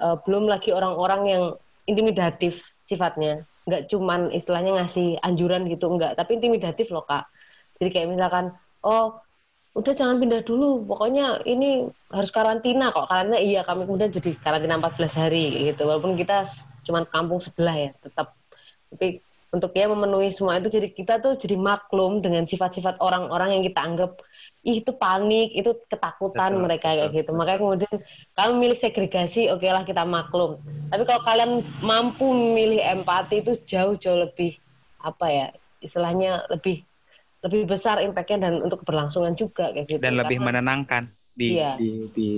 [0.00, 1.44] eh, belum lagi orang-orang yang
[1.84, 3.44] intimidatif sifatnya.
[3.68, 7.28] Nggak cuman istilahnya ngasih anjuran gitu enggak tapi intimidatif loh kak.
[7.82, 9.20] Jadi kayak misalkan oh
[9.78, 10.82] udah jangan pindah dulu.
[10.84, 15.86] Pokoknya ini harus karantina kok karantina iya kami kemudian jadi karantina 14 hari gitu.
[15.86, 16.44] Walaupun kita
[16.82, 18.34] cuman kampung sebelah ya tetap.
[18.90, 23.64] Tapi untuk ya memenuhi semua itu jadi kita tuh jadi maklum dengan sifat-sifat orang-orang yang
[23.64, 24.12] kita anggap
[24.66, 27.30] Ih, itu panik itu ketakutan Betul, mereka kayak betul, gitu.
[27.32, 27.96] makanya kemudian
[28.34, 30.58] kalau milih segregasi oke lah kita maklum.
[30.90, 34.58] Tapi kalau kalian mampu memilih empati itu jauh-jauh lebih
[34.98, 35.46] apa ya
[35.78, 36.82] istilahnya lebih
[37.38, 41.78] lebih besar impactnya dan untuk keberlangsungan juga kayak gitu dan lebih Karena- menenangkan di Iya.
[41.78, 42.28] di di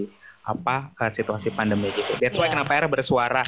[0.41, 2.17] apa eh, situasi pandemi gitu.
[2.19, 2.55] That's why Iya.
[2.57, 3.41] kenapa era bersuara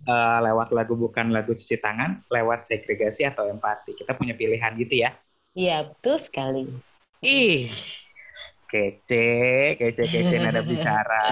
[0.00, 3.92] eh, lewat lagu bukan lagu cuci tangan, lewat segregasi atau empati.
[3.92, 5.12] Kita punya pilihan gitu ya.
[5.50, 6.62] iya betul sekali
[7.20, 7.74] Ih,
[8.70, 9.26] kece,
[9.74, 11.26] kece, kece nada bicara.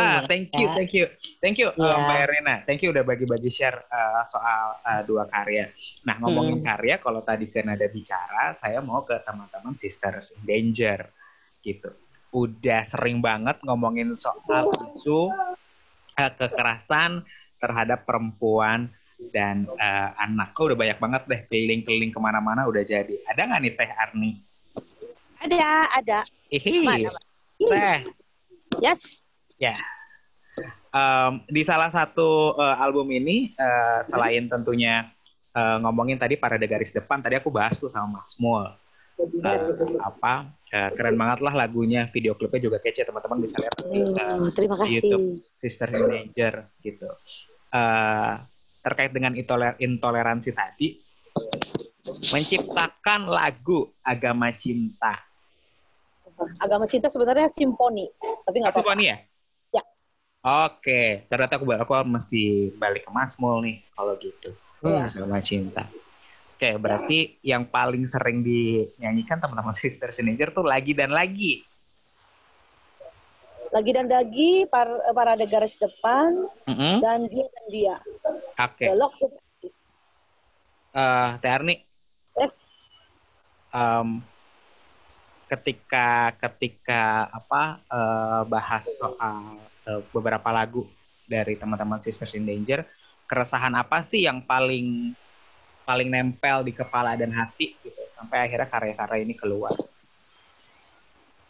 [0.00, 1.04] Ah, thank you, thank you,
[1.38, 1.94] thank you, Iya.
[2.00, 2.54] Mbak Erina.
[2.64, 5.68] Thank you udah bagi-bagi share eh, soal eh, dua karya.
[6.08, 6.66] Nah, ngomongin Hmm.
[6.66, 11.04] karya, kalau tadi ke nada bicara, saya mau ke teman-teman Sisters in Danger,
[11.60, 11.92] gitu.
[12.32, 15.30] Udah sering banget ngomongin soal isu
[16.16, 17.22] eh, kekerasan
[17.60, 18.88] terhadap perempuan
[19.30, 20.56] dan eh, anak.
[20.56, 23.20] Oh, udah banyak banget deh keliling-keliling ke mana-mana udah jadi.
[23.28, 24.32] Ada nggak nih Teh Arni?
[25.44, 26.18] Ada, ada.
[26.48, 27.24] Ihi, Mana, Mbak?
[27.60, 27.98] Teh.
[28.80, 29.00] Yes.
[30.94, 35.10] Em, di salah satu eh, album ini eh, selain tentunya
[35.50, 38.66] eh, ngomongin tadi para garis depan tadi aku bahas tuh sama Mas Mul
[39.14, 39.62] Eh,
[40.02, 44.74] apa keren banget lah lagunya video klipnya juga kece teman-teman bisa lihat di, Oh, terima
[44.74, 44.90] kasih.
[44.90, 47.06] YouTube Sister in Danger gitu
[47.70, 48.32] Eh,
[48.82, 50.98] terkait dengan intoler- intoleransi tadi
[52.34, 55.22] menciptakan lagu agama cinta
[56.58, 58.10] Agama cinta sebenarnya simfoni,
[58.42, 59.02] tapi nggak apa apa-apa.
[59.02, 59.16] ya
[59.74, 59.82] Ya.
[60.44, 64.52] Oke, ternyata aku aku mesti balik ke Mas Mul nih kalau gitu.
[64.84, 65.08] Hmm.
[65.08, 65.88] Sama cinta.
[66.54, 71.64] Oke, berarti yang paling sering dinyanyikan teman-teman Sister Teenager tuh lagi dan lagi.
[73.72, 76.30] Lagi dan lagi par, para garis depan
[76.68, 77.02] Mm-mm.
[77.02, 77.96] dan dia dan dia.
[78.54, 79.26] Oke, Belok ke
[80.94, 81.74] Eh, Teh Arni,
[82.38, 82.54] yes.
[83.74, 84.22] em,
[85.54, 90.86] ketika ketika apa eh, bahas soal eh, beberapa lagu
[91.24, 92.84] dari teman-teman Sisters in Danger,
[93.30, 95.14] keresahan apa sih yang paling
[95.84, 99.72] paling nempel di kepala dan hati gitu sampai akhirnya karya-karya ini keluar.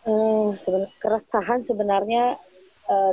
[0.05, 0.59] Hmm,
[1.01, 2.37] keresahan sebenarnya
[2.91, 3.13] eh,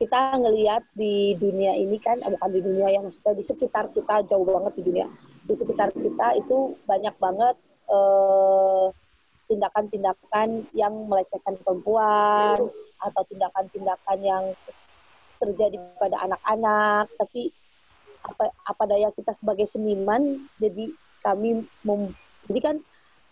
[0.00, 4.46] kita ngelihat di dunia ini kan, bukan di dunia yang maksudnya di sekitar kita jauh
[4.46, 5.06] banget di dunia.
[5.44, 7.56] Di sekitar kita itu banyak banget
[7.92, 8.86] eh,
[9.46, 12.56] tindakan-tindakan yang melecehkan perempuan
[13.00, 14.44] atau tindakan-tindakan yang
[15.42, 17.12] terjadi pada anak-anak.
[17.20, 17.52] Tapi
[18.24, 20.88] apa apa daya kita sebagai seniman, jadi
[21.20, 22.12] kami mem,
[22.48, 22.76] jadi kan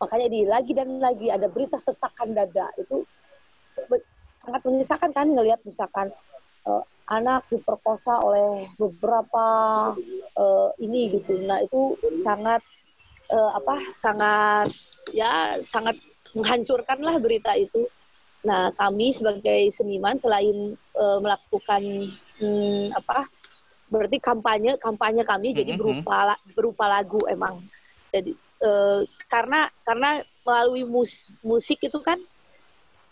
[0.02, 3.06] makanya di lagi dan lagi ada berita sesakan dada itu
[4.42, 6.10] sangat menyisakan kan ngelihat misalkan
[6.66, 9.46] eh, anak diperkosa oleh beberapa
[10.34, 11.94] eh, ini gitu nah itu
[12.26, 12.66] sangat
[13.32, 14.68] eh, apa sangat
[15.16, 15.96] ya sangat
[16.36, 17.88] menghancurkan lah berita itu
[18.42, 21.82] nah kami sebagai seniman selain eh, melakukan
[22.42, 23.24] hmm, apa
[23.88, 25.78] berarti kampanye kampanye kami jadi Mhm.
[25.80, 27.60] berupa berupa lagu emang
[28.12, 32.18] jadi eh, karena karena melalui mus- musik itu kan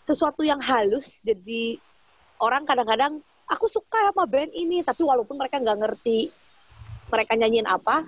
[0.03, 1.77] sesuatu yang halus jadi
[2.41, 6.27] orang kadang-kadang aku suka sama band ini tapi walaupun mereka nggak ngerti
[7.11, 8.01] mereka nyanyiin apa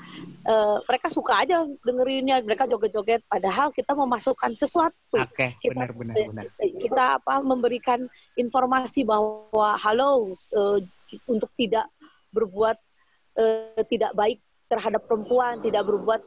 [0.48, 6.16] eh, mereka suka aja dengerinnya mereka joget-joget padahal kita memasukkan sesuatu Oke, Kita- benar benar
[6.32, 6.44] benar.
[6.58, 8.08] kita apa memberikan
[8.40, 10.80] informasi bahwa halo eh,
[11.28, 11.86] untuk tidak
[12.34, 12.80] berbuat
[13.38, 16.22] eh, tidak baik terhadap perempuan, tidak berbuat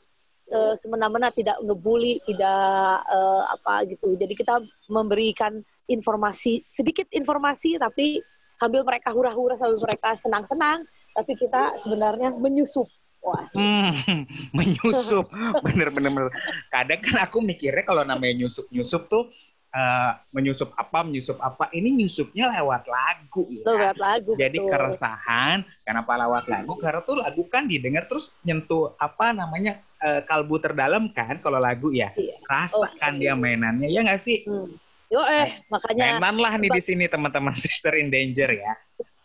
[0.55, 4.15] eh, semena-mena, tidak ngebully, tidak eh, apa gitu.
[4.15, 5.59] Jadi kita memberikan
[5.91, 8.23] informasi sedikit informasi tapi
[8.59, 10.87] sambil mereka hura-hura sambil mereka senang-senang,
[11.17, 12.87] tapi kita sebenarnya menyusup.
[13.19, 14.23] Wah, Hmm,
[14.57, 15.27] menyusup,
[15.65, 16.13] bener-bener.
[16.13, 16.31] bener.
[16.69, 19.33] Kadang kan aku mikirnya kalau namanya nyusup-nyusup tuh
[19.69, 21.67] eh, menyusup apa, menyusup apa.
[21.69, 23.65] Ini nyusupnya lewat lagu ya.
[23.67, 24.31] lewat lagu.
[24.37, 24.71] Jadi betul.
[24.71, 26.73] keresahan, kenapa lewat lagu?
[26.79, 31.91] Karena tuh lagu kan didengar terus nyentuh apa namanya eh, kalbu terdalam kan kalau lagu
[31.91, 32.15] ya.
[32.15, 32.39] Iya.
[32.47, 33.33] Rasa Oh, kan iya.
[33.33, 34.47] dia mainannya, ya nggak sih?
[34.47, 34.71] Hmm.
[35.07, 38.75] Yo eh makanya Mainan lah nih di sini teman-teman Sister in Danger ya.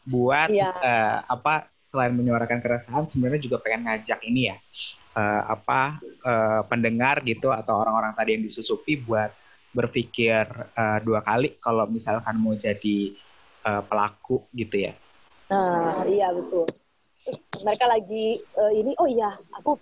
[0.04, 0.74] Buat Iya.
[0.74, 4.58] eh, apa selain menyuarakan keresahan sebenarnya juga pengen ngajak ini ya.
[5.12, 9.28] eh, apa eh, pendengar gitu atau orang-orang tadi yang disusupi buat
[9.76, 13.12] berpikir eh, dua kali kalau misalkan mau jadi
[13.68, 14.96] eh, pelaku gitu ya.
[15.52, 16.64] Nah, iya betul.
[17.60, 19.76] Mereka lagi eh, ini, oh iya, aku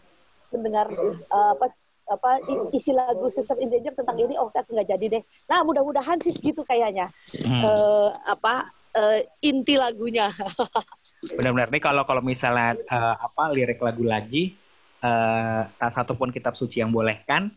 [0.50, 1.70] mendengar eh, apa
[2.10, 2.42] apa
[2.74, 5.24] isi lagu Sister in Danger tentang ini, oh aku nggak jadi deh.
[5.46, 7.14] Nah, mudah-mudahan sih gitu kayaknya.
[7.46, 7.62] Hmm.
[7.62, 10.34] Eh, apa eh, inti lagunya.
[11.22, 14.56] Benar-benar nih kalau kalau misalnya eh, apa lirik lagu lagi
[15.00, 17.52] eh, tak satu pun kitab suci yang bolehkan,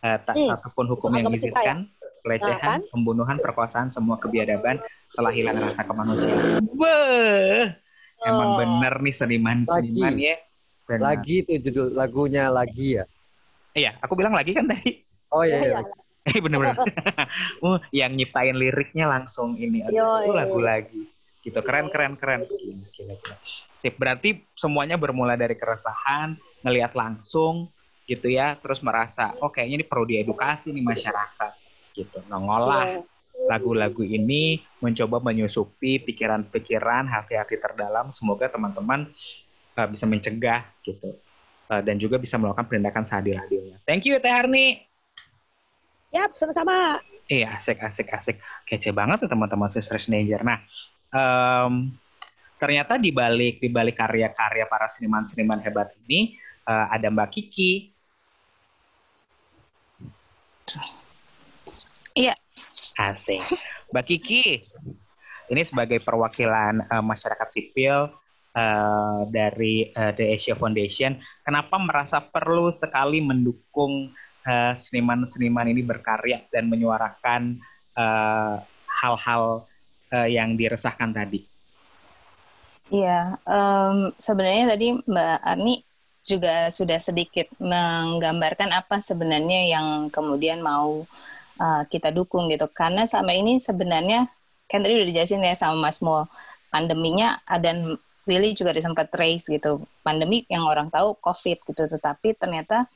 [0.00, 0.48] eh, tak Hmm.
[0.50, 1.78] satu pun hukum yang agama kita mengizinkan,
[2.20, 6.60] pelecehan, Nah, pembunuhan, perkosaan, semua kebiadaban telah hilang rasa kemanusiaan.
[6.66, 7.72] Beuh,
[8.22, 8.56] emang Oh.
[8.58, 10.24] bener nih seniman-seniman Lagi.
[10.26, 10.36] ya.
[10.84, 11.00] Benar.
[11.00, 13.04] Lagi itu judul lagunya lagi ya.
[13.72, 15.00] Iya, aku bilang lagi kan tadi.
[15.28, 15.80] Oh Oh, iya, iya.
[15.80, 15.82] iya.
[16.24, 16.76] Eh bener-bener.
[17.60, 19.80] uh, yang nyiptain liriknya langsung ini.
[19.80, 19.92] Aduh,
[20.24, 20.32] iya.
[20.36, 21.00] lagu lagi.
[21.44, 22.48] Gitu, keren, keren, keren.
[22.48, 23.36] Gila, gila, gila.
[23.84, 27.68] Sip, berarti semuanya bermula dari keresahan, ngelihat langsung,
[28.08, 31.52] gitu ya, terus merasa, oh kayaknya ini perlu diedukasi nih masyarakat,
[31.92, 32.24] gitu.
[32.32, 33.00] Nah, ngolah Iya.
[33.44, 38.08] lagu-lagu ini mencoba menyusupi pikiran-pikiran, hati-hati terdalam.
[38.16, 39.12] Semoga teman-teman
[39.76, 41.20] uh, bisa mencegah, gitu.
[41.68, 43.84] Uh, dan juga bisa melakukan penindakan seadil-adilnya.
[43.84, 44.80] Thank you, Teh Harni.
[46.08, 47.04] Yap, sama-sama.
[47.28, 48.36] Iya, asik, asik, asik.
[48.68, 50.44] Kece banget tuh teman-teman Sister Danger.
[50.44, 50.60] Nah,
[51.14, 51.94] em,
[52.58, 56.34] ternyata di balik di balik karya-karya para seniman-seniman hebat ini
[56.66, 57.72] eh, ada Mbak Kiki.
[62.14, 62.34] Iya.
[62.94, 63.42] Asik.
[63.90, 64.62] Mbak Kiki,
[65.50, 68.08] ini sebagai perwakilan eh, masyarakat sipil
[68.54, 74.12] eh, dari eh, The Asia Foundation, kenapa merasa perlu sekali mendukung
[74.76, 77.64] seniman-seniman ini berkarya dan menyuarakan
[78.84, 79.64] hal-hal
[80.14, 81.42] eh, yang diresahkan tadi?
[82.94, 85.74] Iya, em, sebenarnya tadi Mbak Arni
[86.24, 91.04] juga sudah sedikit menggambarkan apa sebenarnya yang kemudian mau
[91.60, 92.64] uh, kita dukung gitu.
[92.72, 94.30] Karena selama ini sebenarnya
[94.68, 96.24] kan tadi udah dijelasin ya sama Mas Mul
[96.72, 102.88] pandeminya dan Willy juga sempat trace gitu pandemi yang orang tahu COVID gitu tetapi ternyata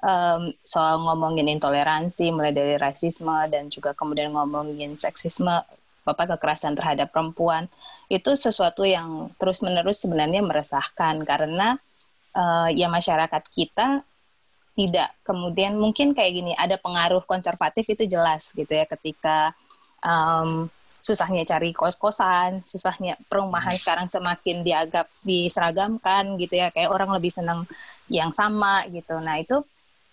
[0.00, 5.50] um, soal ngomongin intoleransi mulai dari rasisme dan juga kemudian ngomongin seksisme
[6.08, 7.68] apa kekerasan terhadap perempuan
[8.08, 11.76] itu sesuatu yang terus menerus sebenarnya meresahkan karena
[12.34, 14.02] uh, ya masyarakat kita
[14.78, 19.52] tidak kemudian mungkin kayak gini ada pengaruh konservatif itu jelas gitu ya ketika
[20.06, 27.30] um, susahnya cari kos-kosan, susahnya perumahan sekarang semakin diagap diseragamkan gitu ya, kayak orang lebih
[27.30, 27.64] senang
[28.10, 29.14] yang sama gitu.
[29.22, 29.62] Nah itu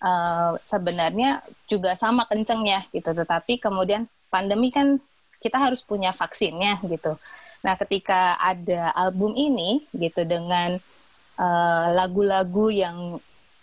[0.05, 5.01] uh, sebenarnya juga sama kencengnya gitu, tetapi kemudian pandemi kan
[5.45, 7.13] kita harus punya vaksinnya gitu.
[7.61, 10.81] Nah ketika ada album ini gitu dengan
[11.37, 12.97] eh, lagu-lagu uh, yang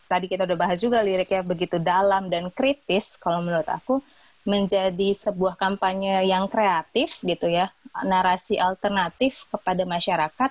[0.07, 3.99] tadi kita udah bahas juga liriknya begitu dalam dan kritis, kalau menurut aku
[4.45, 7.73] menjadi sebuah kampanye yang kreatif gitu ya,
[8.05, 10.51] narasi alternatif kepada masyarakat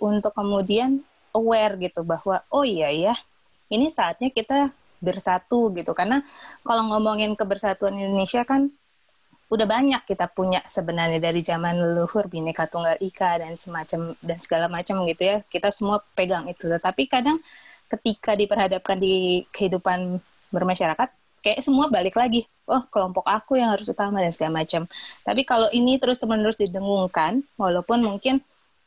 [0.00, 1.04] untuk kemudian
[1.36, 3.14] aware gitu bahwa oh iya ya,
[3.68, 4.72] ini saatnya kita
[5.04, 6.24] bersatu gitu karena
[6.64, 8.72] kalau ngomongin kebersatuan Indonesia kan
[9.54, 14.66] udah banyak kita punya sebenarnya dari zaman leluhur bineka tunggal ika dan semacam dan segala
[14.66, 15.36] macam gitu ya.
[15.46, 16.66] Kita semua pegang itu.
[16.66, 17.38] Tetapi kadang
[17.86, 20.18] ketika diperhadapkan di kehidupan
[20.50, 21.08] bermasyarakat
[21.44, 22.50] kayak semua balik lagi.
[22.66, 24.90] Oh kelompok aku yang harus utama dan segala macam.
[25.22, 28.42] Tapi kalau ini terus menerus didengungkan walaupun mungkin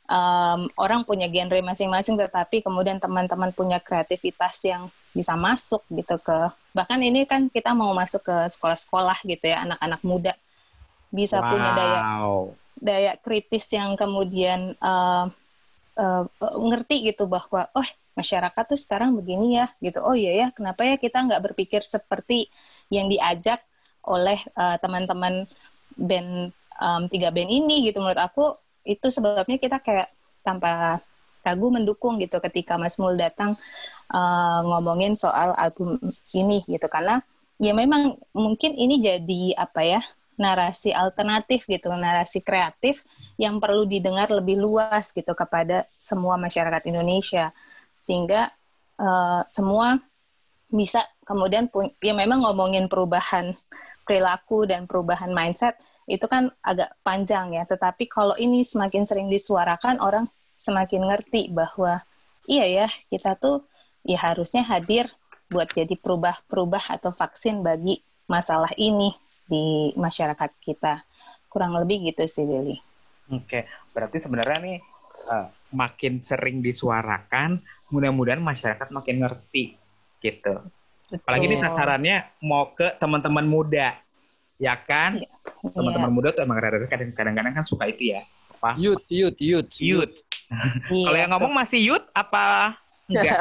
[0.10, 6.52] um, orang punya genre masing-masing tetapi kemudian teman-teman punya kreativitas yang bisa masuk gitu ke
[6.74, 10.34] bahkan ini kan kita mau masuk ke sekolah-sekolah gitu ya anak-anak muda
[11.12, 11.50] bisa wow.
[11.52, 12.00] punya daya
[12.78, 15.26] daya kritis yang kemudian uh,
[15.98, 20.02] uh, ngerti gitu bahwa oh masyarakat tuh sekarang begini ya gitu.
[20.02, 22.50] Oh iya ya kenapa ya kita nggak berpikir seperti
[22.90, 23.62] yang diajak
[24.02, 25.46] oleh uh, teman-teman
[25.94, 26.50] band
[26.82, 27.86] um, tiga band ini?
[27.86, 28.02] Gitu.
[28.02, 30.10] Menurut aku itu sebabnya kita kayak
[30.42, 31.04] tanpa
[31.46, 33.56] ragu mendukung gitu ketika Mas Mul datang
[34.12, 36.02] uh, ngomongin soal album
[36.34, 36.90] ini gitu.
[36.90, 37.22] Karena
[37.62, 40.02] ya memang mungkin ini jadi apa ya
[40.38, 43.04] narasi alternatif gitu, narasi kreatif
[43.42, 47.50] yang perlu didengar lebih luas gitu kepada semua masyarakat Indonesia.
[47.98, 48.54] Sehingga
[49.02, 49.98] uh, semua
[50.70, 51.68] bisa kemudian
[52.04, 53.56] ya memang ngomongin perubahan
[54.06, 55.76] perilaku dan perubahan mindset
[56.08, 57.66] itu kan agak panjang ya.
[57.66, 62.06] Tetapi kalau ini semakin sering disuarakan orang semakin ngerti bahwa
[62.46, 63.66] iya ya kita tuh
[64.06, 65.10] ya harusnya hadir
[65.50, 69.16] buat jadi perubah-perubah atau vaksin bagi masalah ini
[69.48, 71.04] di masyarakat kita
[71.48, 72.78] kurang lebih gitu sih Lili.
[73.32, 74.78] Oke, berarti sebenarnya nih
[75.28, 77.60] uh, makin sering disuarakan
[77.92, 79.76] mudah-mudahan masyarakat makin ngerti
[80.24, 80.64] gitu.
[81.08, 81.24] Betul.
[81.24, 83.96] Apalagi ini sasarannya mau ke teman-teman muda,
[84.60, 85.24] ya kan?
[85.24, 85.32] Iya.
[85.72, 86.16] Teman-teman iya.
[86.16, 86.60] muda tuh emang
[86.92, 88.22] kadang-kadang kan suka itu ya.
[88.60, 88.76] Apa?
[88.76, 90.16] Youth, youth, youth, youth.
[90.88, 93.40] Iya, Kalau yang ngomong masih youth apa enggak?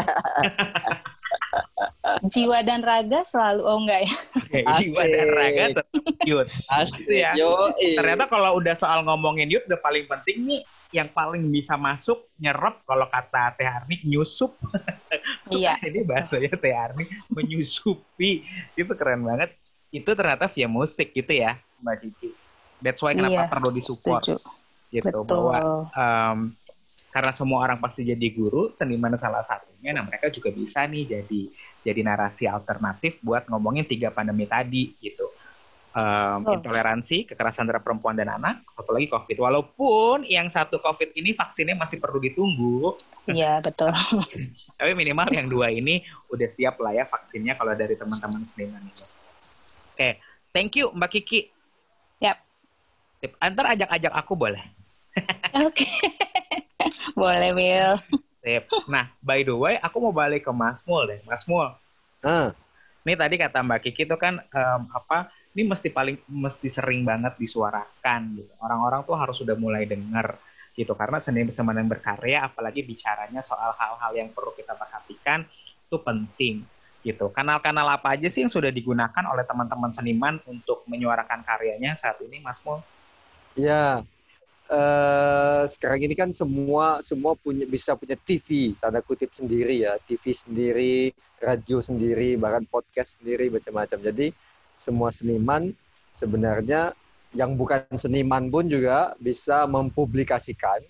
[2.33, 4.14] jiwa dan raga selalu oh enggak ya?
[4.38, 5.87] Okay, jiwa dan raga tetap
[6.22, 6.55] youth.
[6.70, 7.07] Asik.
[7.11, 7.35] Ya.
[7.35, 10.61] Yo, Ternyata kalau udah soal ngomongin youth udah paling penting nih
[10.94, 14.55] yang paling bisa masuk nyerap kalau kata Teh Arni nyusup.
[15.57, 15.74] iya.
[15.87, 18.46] Ini bahasanya Teh Arni menyusupi.
[18.79, 19.55] Itu keren banget.
[19.90, 22.29] Itu ternyata via musik gitu ya, Mbak Cici.
[22.81, 24.22] That's why kenapa iya, perlu disupport.
[24.22, 24.37] Setuju.
[24.92, 25.26] Gitu Betul.
[25.26, 25.57] bahwa
[25.90, 26.38] um,
[27.16, 31.48] karena semua orang pasti jadi guru, seniman salah satunya, nah mereka juga bisa nih jadi
[31.81, 35.24] jadi narasi alternatif buat ngomongin tiga pandemi tadi gitu.
[35.96, 36.52] Um, oh.
[36.61, 39.33] Intoleransi, kekerasan terhadap perempuan dan anak, satu lagi COVID.
[39.33, 43.00] Walaupun yang satu COVID ini vaksinnya masih perlu ditunggu.
[43.33, 43.96] Iya betul.
[44.76, 49.09] Tapi minimal yang dua ini udah siap lah ya vaksinnya kalau dari teman-teman seniman itu.
[49.09, 49.16] Oke,
[49.96, 50.12] okay.
[50.52, 51.48] thank you Mbak Kiki.
[52.20, 52.44] Siap.
[53.40, 54.61] Antar ajak-ajak aku boleh.
[55.64, 55.88] Oke.
[57.16, 57.96] Boleh, Will.
[58.44, 58.68] Sip.
[58.87, 61.20] Nah, by the way, aku mau balik ke Mas Mul deh.
[61.24, 61.72] Mas Mul.
[62.20, 62.52] Uh.
[63.07, 65.33] Ini tadi kata Mbak Kiki itu kan um, apa?
[65.57, 68.52] Ini mesti paling mesti sering banget disuarakan gitu.
[68.61, 70.37] Orang-orang tuh harus sudah mulai dengar
[70.76, 75.49] gitu karena seni seniman yang berkarya apalagi bicaranya soal hal-hal yang perlu kita perhatikan
[75.88, 76.55] itu penting
[77.07, 77.30] gitu.
[77.30, 82.43] Kanal-kanal apa aja sih yang sudah digunakan oleh teman-teman seniman untuk menyuarakan karyanya saat ini,
[82.43, 82.82] Mas Mul?
[83.55, 84.03] Ya,
[84.71, 89.99] uh, sekarang ini kan semua semua punya bisa punya TV tanda kutip sendiri ya.
[90.07, 91.11] TV sendiri
[91.43, 93.99] radio sendiri bahkan podcast sendiri macam-macam.
[94.01, 94.33] Jadi
[94.77, 95.73] semua seniman
[96.17, 96.93] sebenarnya
[97.37, 100.81] yang bukan seniman pun juga bisa mempublikasikan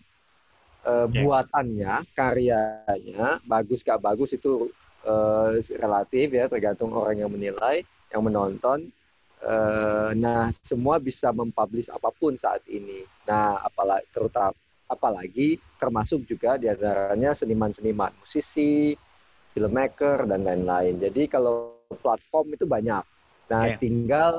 [0.87, 1.23] uh, okay.
[1.23, 4.71] buatannya karyanya bagus gak bagus itu
[5.03, 7.83] uh, relatif ya tergantung orang yang menilai
[8.15, 8.91] yang menonton
[9.37, 13.05] Uh, nah, semua bisa mempublish apa pun saat ini.
[13.29, 14.57] Nah, apalagi terutama
[14.87, 18.95] apalagi termasuk juga di antaranya seniman-seniman, musisi,
[19.53, 20.97] filmmaker dan lain-lain.
[21.03, 23.03] Jadi kalau platform itu banyak.
[23.51, 23.79] Nah, Yeah.
[23.79, 24.33] tinggal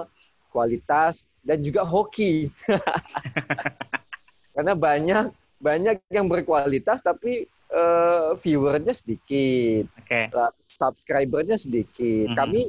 [0.52, 2.52] kualitas dan juga hoki.
[4.56, 5.26] Karena banyak
[5.58, 10.32] banyak yang berkualitas tapi eh, viewernya sedikit, Oke.
[10.32, 12.32] lah, subscribernya sedikit.
[12.32, 12.38] Mhm.
[12.40, 12.60] Kami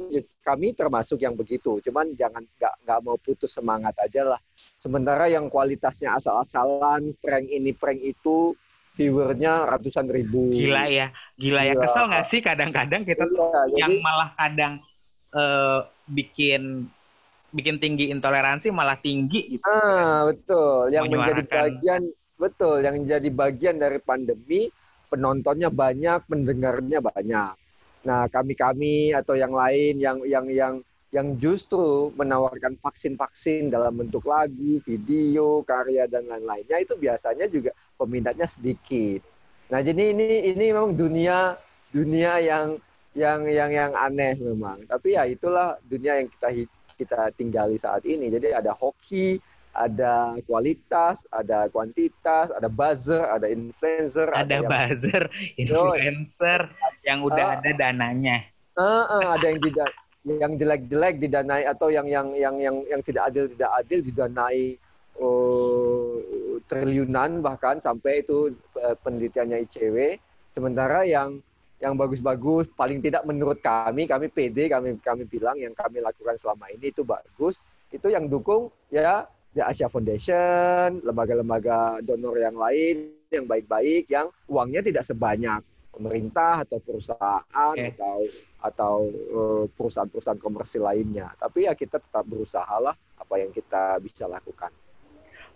[0.49, 1.77] kami termasuk yang begitu.
[1.85, 4.41] Cuman jangan nggak nggak mau putus semangat aja lah.
[4.73, 8.57] Sementara yang kualitasnya asal-asalan, prank ini prank itu,
[8.97, 10.49] viewernya ratusan ribu.
[10.49, 11.73] Gila ya, gila ya.
[11.77, 11.83] Gila.
[11.85, 14.73] Kesel nggak sih kadang-kadang kita tuh Iya, yang jadi malah kadang
[15.37, 15.79] eh,
[16.09, 16.89] bikin
[17.49, 19.63] bikin tinggi intoleransi malah tinggi gitu.
[19.69, 20.89] ah betul.
[20.89, 22.01] Yang menjadi bagian
[22.39, 24.69] betul, yang jadi bagian dari pandemi,
[25.13, 27.53] penontonnya banyak, mendengarnya banyak.
[28.07, 30.73] Nah, kami-kami atau yang lain yang yang yang
[31.09, 38.45] yang justru menawarkan vaksin-vaksin dalam bentuk lagu, video, karya dan lain-lainnya itu biasanya juga peminatnya
[38.45, 39.25] sedikit.
[39.73, 41.57] Nah, jadi ini ini memang dunia
[41.89, 42.77] dunia yang
[43.17, 44.85] yang yang yang aneh memang.
[44.85, 46.49] Tapi ya itulah dunia yang kita
[46.99, 48.29] kita tinggali saat ini.
[48.29, 49.41] Jadi ada hoki,
[49.73, 55.23] ada kualitas, ada kuantitas, ada buzzer, ada influencer, Ada yang buzzer,
[55.61, 56.61] influencer
[57.05, 57.55] yang udah Ah.
[57.61, 58.37] ada dananya.
[58.79, 59.89] Ah, ah, ada yang tidak
[60.27, 64.75] yang jelek-jelek didanai atau yang yang yang yang yang tidak adil tidak adil didanai
[65.19, 66.13] eh,
[66.67, 70.19] triliunan bahkan sampai itu eh, penelitiannya ICW
[70.53, 71.39] sementara yang
[71.79, 76.67] yang bagus-bagus paling tidak menurut kami kami PD kami kami bilang yang kami lakukan selama
[76.75, 79.23] ini itu bagus itu yang dukung ya
[79.57, 86.77] The Asia Foundation lembaga-lembaga donor yang lain yang baik-baik yang uangnya tidak sebanyak pemerintah atau
[86.79, 87.91] perusahaan Oke.
[87.97, 88.17] atau
[88.61, 91.33] atau eh, perusahaan-perusahaan komersil lainnya.
[91.35, 94.71] Tapi ya kita tetap berusaha lah apa yang kita bisa lakukan.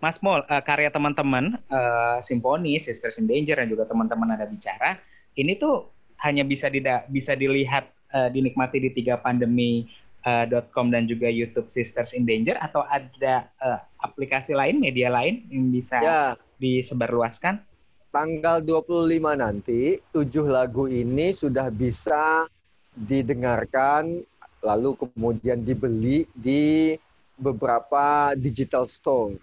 [0.02, 5.00] Mas Mol, eh, karya teman-teman eh, Simponi, Sisters in Danger dan juga teman-teman ada bicara,
[5.38, 5.88] ini tuh
[6.22, 9.90] hanya bisa dida- bisa dilihat dinikmati di tiga pandemi
[10.24, 15.68] .com dan juga YouTube Sisters in Danger atau ada eh, aplikasi lain, media lain yang
[15.70, 16.22] bisa Ya,
[16.58, 17.60] disebarluaskan?
[18.14, 22.46] tanggal 25 nanti tujuh lagu ini sudah bisa
[22.94, 24.22] didengarkan
[24.62, 26.94] lalu kemudian dibeli di
[27.36, 29.34] beberapa digital store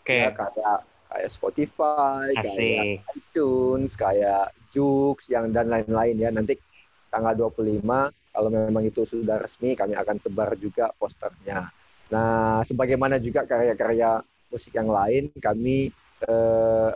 [0.00, 6.28] Oke, ya kayak kayak Spotify, kayak iTunes, kayak Joox yang dan lain-lain ya.
[6.28, 6.58] Nanti
[7.08, 7.84] tanggal 25
[8.34, 11.70] kalau memang itu sudah resmi kami akan sebar juga posternya.
[12.10, 14.18] Nah, sebagaimana juga karya-karya
[14.50, 15.94] musik yang lain kami
[16.26, 16.90] eh,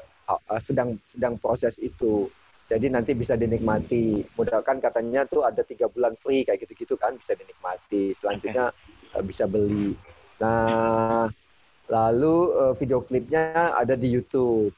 [0.60, 2.26] sedang sedang proses itu.
[2.68, 4.20] Jadi nanti bisa dinikmati.
[4.36, 8.12] Mudah-kan katanya tuh ada tiga bulan free kayak gitu-gitu kan bisa dinikmati.
[8.18, 8.74] Selanjutnya
[9.14, 9.96] eh, bisa beli.
[10.42, 11.30] Nah,
[11.88, 14.74] lalu eh, video klipnya ada di YouTube.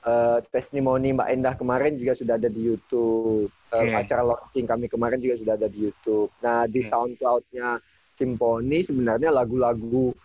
[0.00, 3.52] Eh, testimoni Mbak Endah kemarin juga sudah ada di YouTube.
[3.68, 4.00] Eh, Oke.
[4.00, 6.32] Acara launching kami kemarin juga sudah ada di YouTube.
[6.40, 6.88] Nah, di Oke.
[6.88, 7.76] SoundCloud-nya
[8.16, 10.16] Simponi sebenarnya lagu-lagu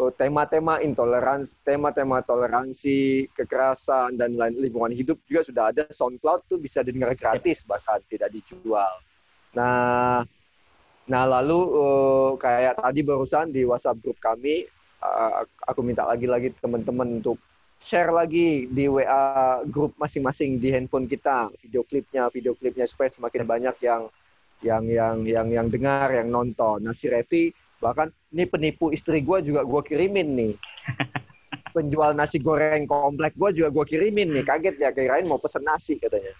[0.00, 6.56] eh, tema-tema intoleransi, tema-tema toleransi, kekerasan dan lain lingkungan hidup juga sudah ada SoundCloud tuh
[6.56, 8.96] bisa didengar gratis bahkan tidak dijual.
[9.52, 10.24] Nah,
[11.04, 14.64] nah lalu eh, kayak tadi barusan di WhatsApp grup kami
[15.04, 15.32] eh,
[15.68, 17.36] aku minta lagi-lagi teman-teman untuk
[17.78, 23.46] share lagi di WA grup masing-masing di handphone kita video klipnya, video klipnya supaya semakin
[23.46, 24.02] banyak yang
[24.58, 26.82] yang yang yang yang dengar, yang nonton.
[26.82, 30.54] Nah si Revi bahkan ini penipu istri gue juga gue kirimin nih.
[31.74, 34.44] Penjual nasi goreng komplek gue juga gue kirimin nih.
[34.44, 36.32] Kaget ya kirain mau pesen nasi katanya.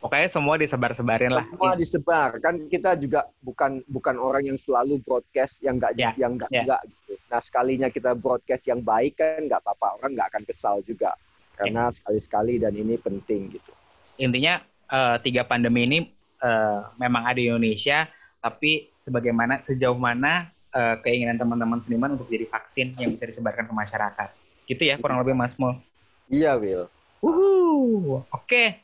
[0.00, 1.44] Pokoknya semua disebar-sebarin lah.
[1.50, 6.36] Semua disebar kan kita juga bukan bukan orang yang selalu broadcast yang enggak Ya, yang
[6.36, 7.16] enggak enggak gitu.
[7.32, 11.16] Nah sekalinya kita broadcast yang baik kan nggak apa-apa orang nggak akan kesal juga
[11.56, 13.72] karena sekali-sekali dan ini penting gitu.
[14.20, 14.60] Intinya
[14.92, 15.98] eh, tiga pandemi ini
[16.44, 18.04] eh, memang ada di Indonesia,
[18.44, 23.74] tapi sebagaimana sejauh mana eh, keinginan teman-teman seniman untuk jadi vaksin yang bisa disebarkan ke
[23.74, 24.28] masyarakat.
[24.66, 25.78] Gitu ya kurang lebih Mas Mul.
[26.26, 26.90] Iya Will.
[27.22, 28.22] Wuhu.
[28.30, 28.82] Oke.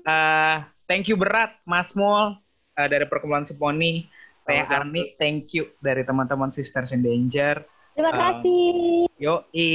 [0.00, 0.56] Eh,
[0.86, 2.38] thank you berat Mas Mul
[2.74, 4.06] eh, dari perkumpulan Simponi.
[4.44, 4.68] Saya.
[4.68, 7.64] Arni, thank you dari teman-teman Sisters in Danger.
[7.96, 8.68] Terima Um, kasih.
[9.16, 9.70] Yoi,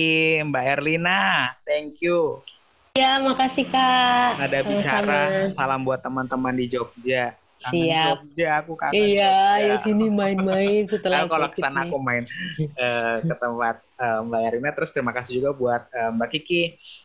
[0.46, 2.46] Mbak Erlina, thank you.
[2.94, 4.38] Ya, makasih Kak.
[4.38, 4.70] Ada Sama-sama.
[4.70, 5.22] bicara,
[5.58, 7.34] salam buat teman-teman di Jogja.
[7.60, 8.24] Siap.
[8.24, 11.92] Jogja, aku kangen Iya, ya sini main-main setelah Aku kalau ke sana nih.
[11.92, 12.24] aku main
[12.56, 14.70] eh, ke tempat eh, Mbak Erina.
[14.72, 16.62] Terus terima kasih juga buat eh, Mbak Kiki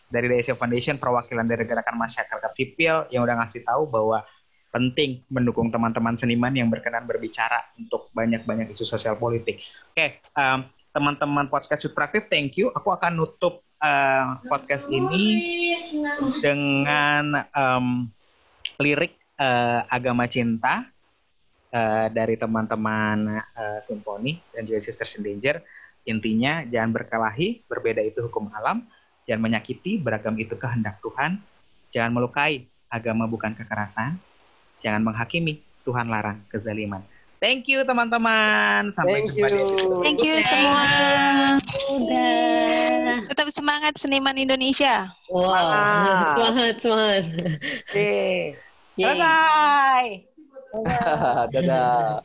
[0.06, 4.22] dari The Asia Foundation, perwakilan dari gerakan masyarakat sipil yang udah ngasih tahu bahwa
[4.70, 9.62] penting mendukung teman-teman seniman yang berkenan berbicara untuk banyak-banyak isu sosial politik.
[9.94, 12.74] Oke, em, teman-teman podcast Youth Praktif, thank you.
[12.74, 15.78] Aku akan nutup uh, podcast ini
[16.42, 18.10] dengan um,
[18.82, 20.86] lirik uh, agama cinta
[21.74, 25.62] uh, dari teman-teman uh, simfoni dan juga Sisters in Danger.
[26.04, 28.84] Intinya jangan berkelahi, berbeda itu hukum alam,
[29.24, 31.40] jangan menyakiti, beragam itu kehendak Tuhan,
[31.88, 34.20] jangan melukai, agama bukan kekerasan,
[34.84, 37.00] jangan menghakimi, Tuhan larang kezaliman.
[37.44, 38.88] Thank you teman-teman.
[38.96, 39.60] Sampai Thank jumpa you.
[39.60, 40.84] di Thank you semua.
[41.92, 43.20] Udah.
[43.28, 45.12] Tetap semangat seniman Indonesia.
[45.28, 46.24] Wow, Semangat.
[46.24, 47.22] semangat, semangat.
[47.84, 48.12] Oke.
[48.94, 50.04] Selesai.
[51.54, 52.22] Dadah.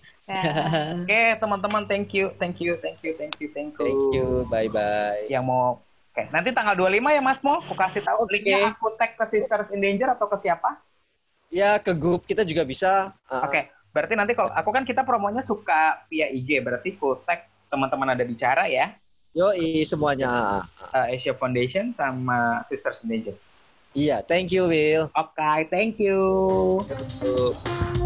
[1.05, 3.85] Oke, teman-teman, thank you, thank you, thank you, thank you, thank you.
[3.85, 4.45] Thank you.
[4.49, 5.25] Bye bye.
[5.25, 8.33] Yang mau Oke, nanti tanggal 25 ya Mas Mo, aku kasih tahu Oke.
[8.33, 10.81] linknya aku tag ke Sisters in Danger atau ke siapa?
[11.53, 13.13] Ya ke grup kita juga bisa.
[13.29, 17.45] Uh, Oke, berarti nanti kalau aku kan kita promonya suka via IG, berarti full tag
[17.69, 18.97] teman-teman ada bicara ya,
[19.37, 20.65] Yoi semuanya.
[20.65, 23.37] uh, Asia Foundation sama Sisters in Danger.
[23.99, 25.11] Iya, thank you Will.
[25.11, 26.79] Oke, thank you.
[27.19, 27.98] Tuh.